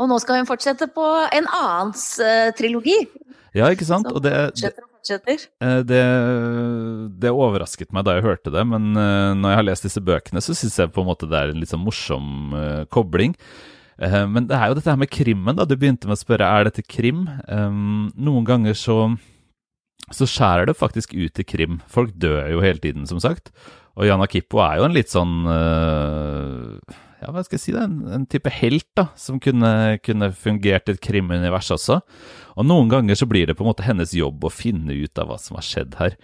Og 0.00 0.08
nå 0.10 0.18
skal 0.22 0.40
hun 0.40 0.48
fortsette 0.48 0.88
på 0.94 1.04
en 1.36 1.46
annens 1.46 2.06
uh, 2.22 2.50
trilogi. 2.58 2.96
Ja, 3.54 3.68
ikke 3.70 3.86
sant? 3.86 4.08
og 4.10 4.22
det, 4.24 4.32
fortsetter 4.32 4.86
og 4.86 4.96
fortsetter. 4.96 5.44
Eh, 5.62 5.80
det, 5.84 6.00
det, 7.20 7.30
overrasket 7.30 7.92
meg 7.92 8.06
da 8.08 8.16
jeg 8.16 8.24
hørte 8.24 8.54
det, 8.54 8.64
men 8.66 8.96
uh, 8.96 9.36
når 9.36 9.52
jeg 9.52 9.60
har 9.60 9.68
lest 9.68 9.86
disse 9.86 10.02
bøkene, 10.02 10.42
så 10.42 10.56
syns 10.56 10.80
jeg 10.80 10.94
på 10.94 11.04
en 11.04 11.10
måte 11.10 11.28
det 11.30 11.38
er 11.38 11.52
en 11.52 11.60
litt 11.60 11.70
sånn 11.70 11.84
morsom 11.84 12.56
uh, 12.56 12.82
kobling. 12.90 13.36
men 14.02 14.48
det 14.48 14.56
er 14.56 14.70
jo 14.70 14.74
dette 14.74 14.90
her 14.90 14.98
med 14.98 15.10
krimmen, 15.12 15.54
da. 15.54 15.66
Du 15.68 15.76
begynte 15.78 16.08
med 16.08 16.16
å 16.16 16.22
spørre 16.22 16.48
er 16.48 16.66
dette 16.66 16.82
krim. 16.82 17.26
Um, 17.46 18.08
noen 18.16 18.48
ganger 18.48 18.74
så 18.74 18.96
så 20.10 20.26
skjærer 20.28 20.68
det 20.68 20.78
faktisk 20.78 21.14
ut 21.14 21.32
til 21.36 21.46
krim. 21.46 21.78
Folk 21.90 22.12
dør 22.20 22.50
jo 22.52 22.64
hele 22.64 22.82
tiden, 22.82 23.06
som 23.08 23.20
sagt. 23.22 23.52
Og 23.98 24.08
Jana 24.08 24.26
Kippo 24.30 24.60
er 24.64 24.80
jo 24.80 24.86
en 24.88 24.96
litt 24.96 25.12
sånn 25.12 25.44
uh, 25.44 26.96
Ja, 27.20 27.28
hva 27.28 27.42
skal 27.44 27.58
jeg 27.58 27.64
si 27.64 27.74
det? 27.74 27.84
En, 27.84 27.98
en 28.16 28.26
type 28.30 28.50
helt, 28.56 28.88
da, 28.98 29.10
som 29.20 29.40
kunne, 29.42 29.98
kunne 30.04 30.32
fungert 30.34 30.88
i 30.88 30.96
et 30.96 31.02
krimunivers 31.04 31.70
også. 31.76 32.00
Og 32.56 32.68
noen 32.68 32.90
ganger 32.92 33.18
så 33.18 33.28
blir 33.30 33.48
det 33.48 33.56
på 33.58 33.66
en 33.66 33.70
måte 33.70 33.86
hennes 33.86 34.14
jobb 34.16 34.44
å 34.48 34.52
finne 34.52 34.96
ut 34.96 35.20
av 35.20 35.30
hva 35.30 35.38
som 35.40 35.58
har 35.60 35.68
skjedd 35.68 35.98
her. 36.00 36.16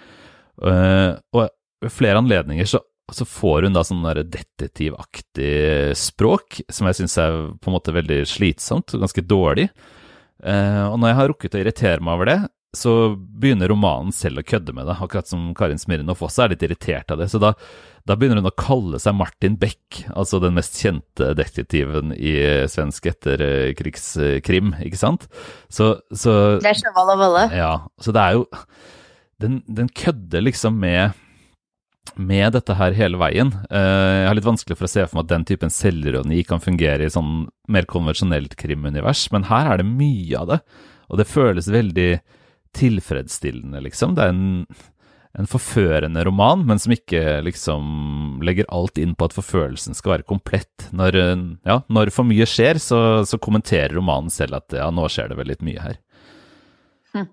Uh, 0.58 1.14
og 1.36 1.46
ved 1.84 1.94
flere 1.94 2.18
anledninger 2.18 2.66
så, 2.66 2.80
så 3.14 3.28
får 3.28 3.68
hun 3.68 3.76
da 3.76 3.84
sånn 3.86 4.02
detektivaktig 4.18 5.94
språk, 5.96 6.64
som 6.72 6.88
jeg 6.88 7.02
syns 7.02 7.20
er 7.22 7.38
på 7.60 7.70
en 7.70 7.76
måte 7.76 7.94
veldig 7.94 8.24
slitsomt 8.28 8.96
og 8.96 9.06
ganske 9.06 9.24
dårlig. 9.28 9.68
Uh, 10.42 10.88
og 10.88 10.98
når 10.98 11.12
jeg 11.12 11.18
har 11.20 11.30
rukket 11.32 11.54
å 11.54 11.62
irritere 11.62 12.02
meg 12.02 12.16
over 12.16 12.32
det, 12.32 12.40
så 12.76 12.92
begynner 13.16 13.70
romanen 13.72 14.12
selv 14.12 14.42
å 14.42 14.46
kødde 14.46 14.74
med 14.76 14.88
det, 14.88 14.98
akkurat 15.00 15.28
som 15.28 15.52
Karin 15.56 15.80
Smirnov 15.80 16.20
også 16.24 16.44
er 16.44 16.52
litt 16.52 16.64
irritert 16.66 17.10
av 17.14 17.22
det. 17.22 17.30
Så 17.32 17.40
da, 17.40 17.54
da, 18.04 18.16
begynner 18.16 18.42
hun 18.42 18.50
å 18.50 18.56
kalle 18.60 19.00
seg 19.00 19.16
Martin 19.16 19.56
Beck, 19.60 20.02
altså 20.12 20.40
den 20.42 20.56
mest 20.58 20.76
kjente 20.80 21.32
detektiven 21.38 22.12
i 22.12 22.34
svensk 22.68 23.08
etterkrigskrim, 23.14 24.74
ikke 24.84 25.00
sant? 25.00 25.24
Så, 25.72 25.94
så 26.12 26.58
Det 26.60 26.74
er 26.74 26.82
Sjøvall 26.82 27.14
og 27.14 27.22
Volle. 27.24 27.46
Ja. 27.56 27.72
Så 28.04 28.12
det 28.12 28.24
er 28.24 28.38
jo 28.38 28.44
Den, 29.38 29.60
den 29.70 29.88
kødder 29.88 30.42
liksom 30.42 30.80
med 30.82 31.16
med 32.18 32.50
dette 32.56 32.74
her 32.74 32.94
hele 32.96 33.18
veien. 33.20 33.52
Jeg 33.70 34.26
har 34.26 34.34
litt 34.34 34.46
vanskelig 34.46 34.74
for 34.78 34.88
å 34.88 34.90
se 34.90 35.04
for 35.06 35.18
meg 35.18 35.26
at 35.26 35.32
den 35.34 35.44
typen 35.46 35.70
selvironi 35.70 36.40
kan 36.48 36.58
fungere 36.58 37.06
i 37.06 37.12
sånn 37.12 37.44
mer 37.70 37.86
konvensjonelt 37.86 38.56
krimunivers, 38.58 39.28
men 39.30 39.46
her 39.46 39.68
er 39.70 39.78
det 39.78 39.86
mye 39.86 40.40
av 40.40 40.48
det. 40.50 40.58
Og 41.12 41.20
det 41.20 41.28
føles 41.30 41.70
veldig 41.70 42.08
tilfredsstillende, 42.76 43.82
liksom. 43.84 44.14
Det 44.16 44.24
er 44.24 44.34
en, 44.34 44.66
en 45.38 45.48
forførende 45.50 46.24
roman, 46.26 46.64
men 46.68 46.80
som 46.82 46.94
ikke 46.94 47.38
liksom 47.46 48.42
legger 48.44 48.68
alt 48.74 49.00
inn 49.00 49.14
på 49.18 49.28
at 49.28 49.36
forfølelsen 49.36 49.96
skal 49.98 50.16
være 50.16 50.28
komplett. 50.28 50.88
Når, 50.96 51.18
ja, 51.68 51.80
når 51.88 52.12
for 52.14 52.28
mye 52.28 52.48
skjer, 52.48 52.80
så, 52.82 53.00
så 53.28 53.40
kommenterer 53.42 53.96
romanen 53.98 54.32
selv 54.34 54.60
at 54.60 54.76
ja, 54.76 54.90
nå 54.94 55.08
skjer 55.12 55.32
det 55.32 55.40
vel 55.40 55.52
litt 55.52 55.64
mye 55.66 55.84
her. 55.84 55.98
Hm. 57.16 57.28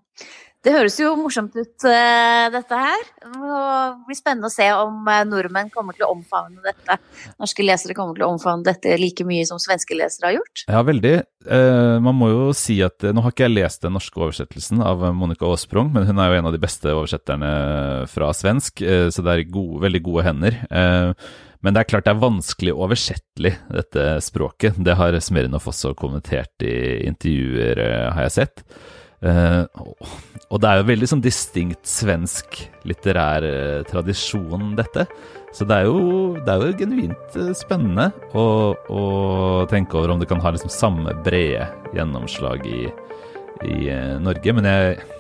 Det 0.66 0.74
høres 0.74 0.96
jo 0.98 1.12
morsomt 1.20 1.54
ut, 1.54 1.84
uh, 1.86 2.48
dette 2.50 2.78
her. 2.80 3.02
Det 3.22 4.06
blir 4.08 4.18
spennende 4.18 4.50
å 4.50 4.54
se 4.54 4.66
om 4.74 5.06
uh, 5.06 5.20
nordmenn 5.30 5.70
kommer 5.70 5.94
til 5.94 6.08
å 6.08 6.16
omfavne 6.16 6.64
dette. 6.66 6.98
Norske 7.38 7.66
lesere 7.66 7.94
kommer 7.98 8.18
til 8.18 8.26
å 8.26 8.32
omfavne 8.34 8.66
dette 8.66 8.96
like 8.98 9.28
mye 9.30 9.46
som 9.46 9.62
svenske 9.62 9.94
lesere 9.98 10.32
har 10.32 10.40
gjort. 10.40 10.64
Ja, 10.66 10.82
veldig. 10.88 11.14
Uh, 11.46 12.02
man 12.02 12.18
må 12.18 12.32
jo 12.32 12.50
si 12.58 12.80
at 12.82 13.06
Nå 13.06 13.22
har 13.22 13.36
ikke 13.36 13.46
jeg 13.46 13.54
lest 13.60 13.86
den 13.86 13.94
norske 13.94 14.18
oversettelsen 14.18 14.82
av 14.82 15.06
Monica 15.14 15.46
Aasprung, 15.46 15.94
men 15.94 16.10
hun 16.10 16.18
er 16.18 16.34
jo 16.34 16.42
en 16.42 16.50
av 16.50 16.58
de 16.58 16.64
beste 16.66 16.90
oversetterne 16.96 17.54
fra 18.10 18.34
svensk, 18.34 18.82
så 18.82 19.26
det 19.26 19.36
er 19.36 19.46
gode, 19.54 19.84
veldig 19.86 20.02
gode 20.08 20.26
hender. 20.26 20.58
Men 20.66 21.76
det 21.76 21.84
er 21.84 21.90
klart 21.92 22.08
det 22.08 22.16
er 22.16 22.24
vanskelig 22.24 22.74
oversettelig, 22.74 23.54
dette 23.70 24.10
språket. 24.26 24.82
Det 24.82 24.98
har 24.98 25.18
Smirnov 25.22 25.70
også 25.70 25.94
kommentert 25.98 26.66
i 26.66 27.06
intervjuer, 27.06 27.86
har 28.18 28.26
jeg 28.28 28.38
sett. 28.40 28.66
Uh, 29.26 29.66
og 30.54 30.60
det 30.62 30.70
er 30.70 30.80
jo 30.80 30.90
veldig 30.92 31.08
sånn 31.10 31.24
distinkt 31.24 31.88
svensk 31.90 32.60
litterær 32.86 33.48
uh, 33.48 33.86
tradisjon, 33.90 34.76
dette. 34.78 35.08
Så 35.56 35.66
det 35.66 35.80
er 35.82 35.90
jo, 35.90 36.36
det 36.38 36.52
er 36.52 36.62
jo 36.62 36.78
genuint 36.78 37.40
uh, 37.40 37.50
spennende 37.58 38.12
å, 38.38 38.46
å, 38.76 39.02
tenke 39.72 39.98
over 39.98 40.14
om 40.14 40.22
det 40.22 40.30
kan 40.30 40.44
ha 40.44 40.54
liksom 40.54 40.74
samme 40.74 41.16
brede 41.26 41.66
gjennomslag 41.96 42.68
i, 42.70 42.86
i 43.66 43.82
Norge. 44.22 44.58
Men 44.58 44.72
jeg 44.72 45.12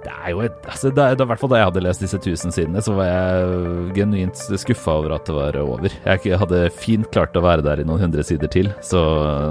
det 0.00 0.14
er 0.16 0.30
jo 0.32 0.38
et, 0.40 0.54
altså 0.64 0.88
det 0.96 1.02
er, 1.04 1.12
det 1.12 1.20
er, 1.20 1.28
hvert 1.28 1.40
fall 1.42 1.50
Da 1.52 1.58
jeg 1.58 1.66
hadde 1.68 1.80
lest 1.84 2.00
disse 2.00 2.16
tusen 2.24 2.54
sidene, 2.56 2.80
så 2.80 2.94
var 2.96 3.10
jeg 3.10 3.90
genuint 3.98 4.44
skuffa 4.48 4.94
over 4.96 5.12
at 5.18 5.28
det 5.28 5.34
var 5.36 5.58
over. 5.60 5.92
Jeg 5.92 6.40
hadde 6.40 6.62
fint 6.72 7.10
klart 7.12 7.36
å 7.36 7.44
være 7.44 7.66
der 7.66 7.82
i 7.82 7.84
noen 7.84 8.06
hundre 8.06 8.24
sider 8.24 8.48
til, 8.48 8.72
så, 8.80 9.02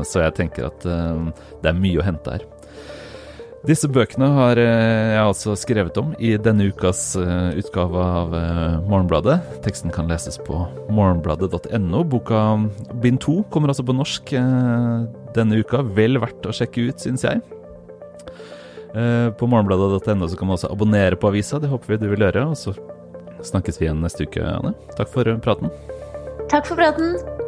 så 0.09 0.25
jeg 0.25 0.39
tenker 0.41 0.71
at 0.71 0.81
det 0.89 1.69
er 1.69 1.77
mye 1.77 2.01
å 2.01 2.07
hente 2.07 2.33
her. 2.33 2.47
Disse 3.67 3.89
bøkene 3.91 4.29
har 4.37 4.59
eh, 4.61 5.11
jeg 5.11 5.19
altså 5.19 5.53
skrevet 5.59 5.97
om 5.99 6.13
i 6.15 6.31
denne 6.39 6.69
ukas 6.71 7.01
eh, 7.19 7.57
utgave 7.59 7.99
av 7.99 8.35
eh, 8.37 8.77
Morgenbladet. 8.87 9.35
Teksten 9.65 9.91
kan 9.91 10.07
leses 10.07 10.39
på 10.45 10.61
morgenbladet.no. 10.87 12.03
Boka 12.07 12.43
bind 13.03 13.19
to 13.25 13.41
kommer 13.51 13.73
altså 13.73 13.83
på 13.83 13.95
norsk 13.97 14.31
denne 15.35 15.59
uka. 15.59 15.83
Vel 15.97 16.21
verdt 16.23 16.47
å 16.47 16.55
sjekke 16.55 16.87
ut, 16.87 17.03
syns 17.03 17.27
jeg. 17.27 17.43
På 18.89 19.49
morgenbladet.no 19.51 20.31
kan 20.39 20.49
man 20.49 20.55
også 20.55 20.71
abonnere 20.71 21.19
på 21.19 21.29
avisa. 21.29 21.59
Det 21.61 21.69
håper 21.69 21.93
vi 21.93 21.99
du 22.05 22.07
vil 22.13 22.25
gjøre. 22.25 22.47
Og 22.49 22.57
så 22.57 22.73
snakkes 23.51 23.81
vi 23.81 23.89
igjen 23.89 24.01
neste 24.05 24.25
uke, 24.25 24.41
Anne. 24.55 24.73
Takk 24.95 25.11
for 25.11 25.35
praten. 25.43 25.75
Takk 26.49 26.71
for 26.71 26.79
praten. 26.79 27.38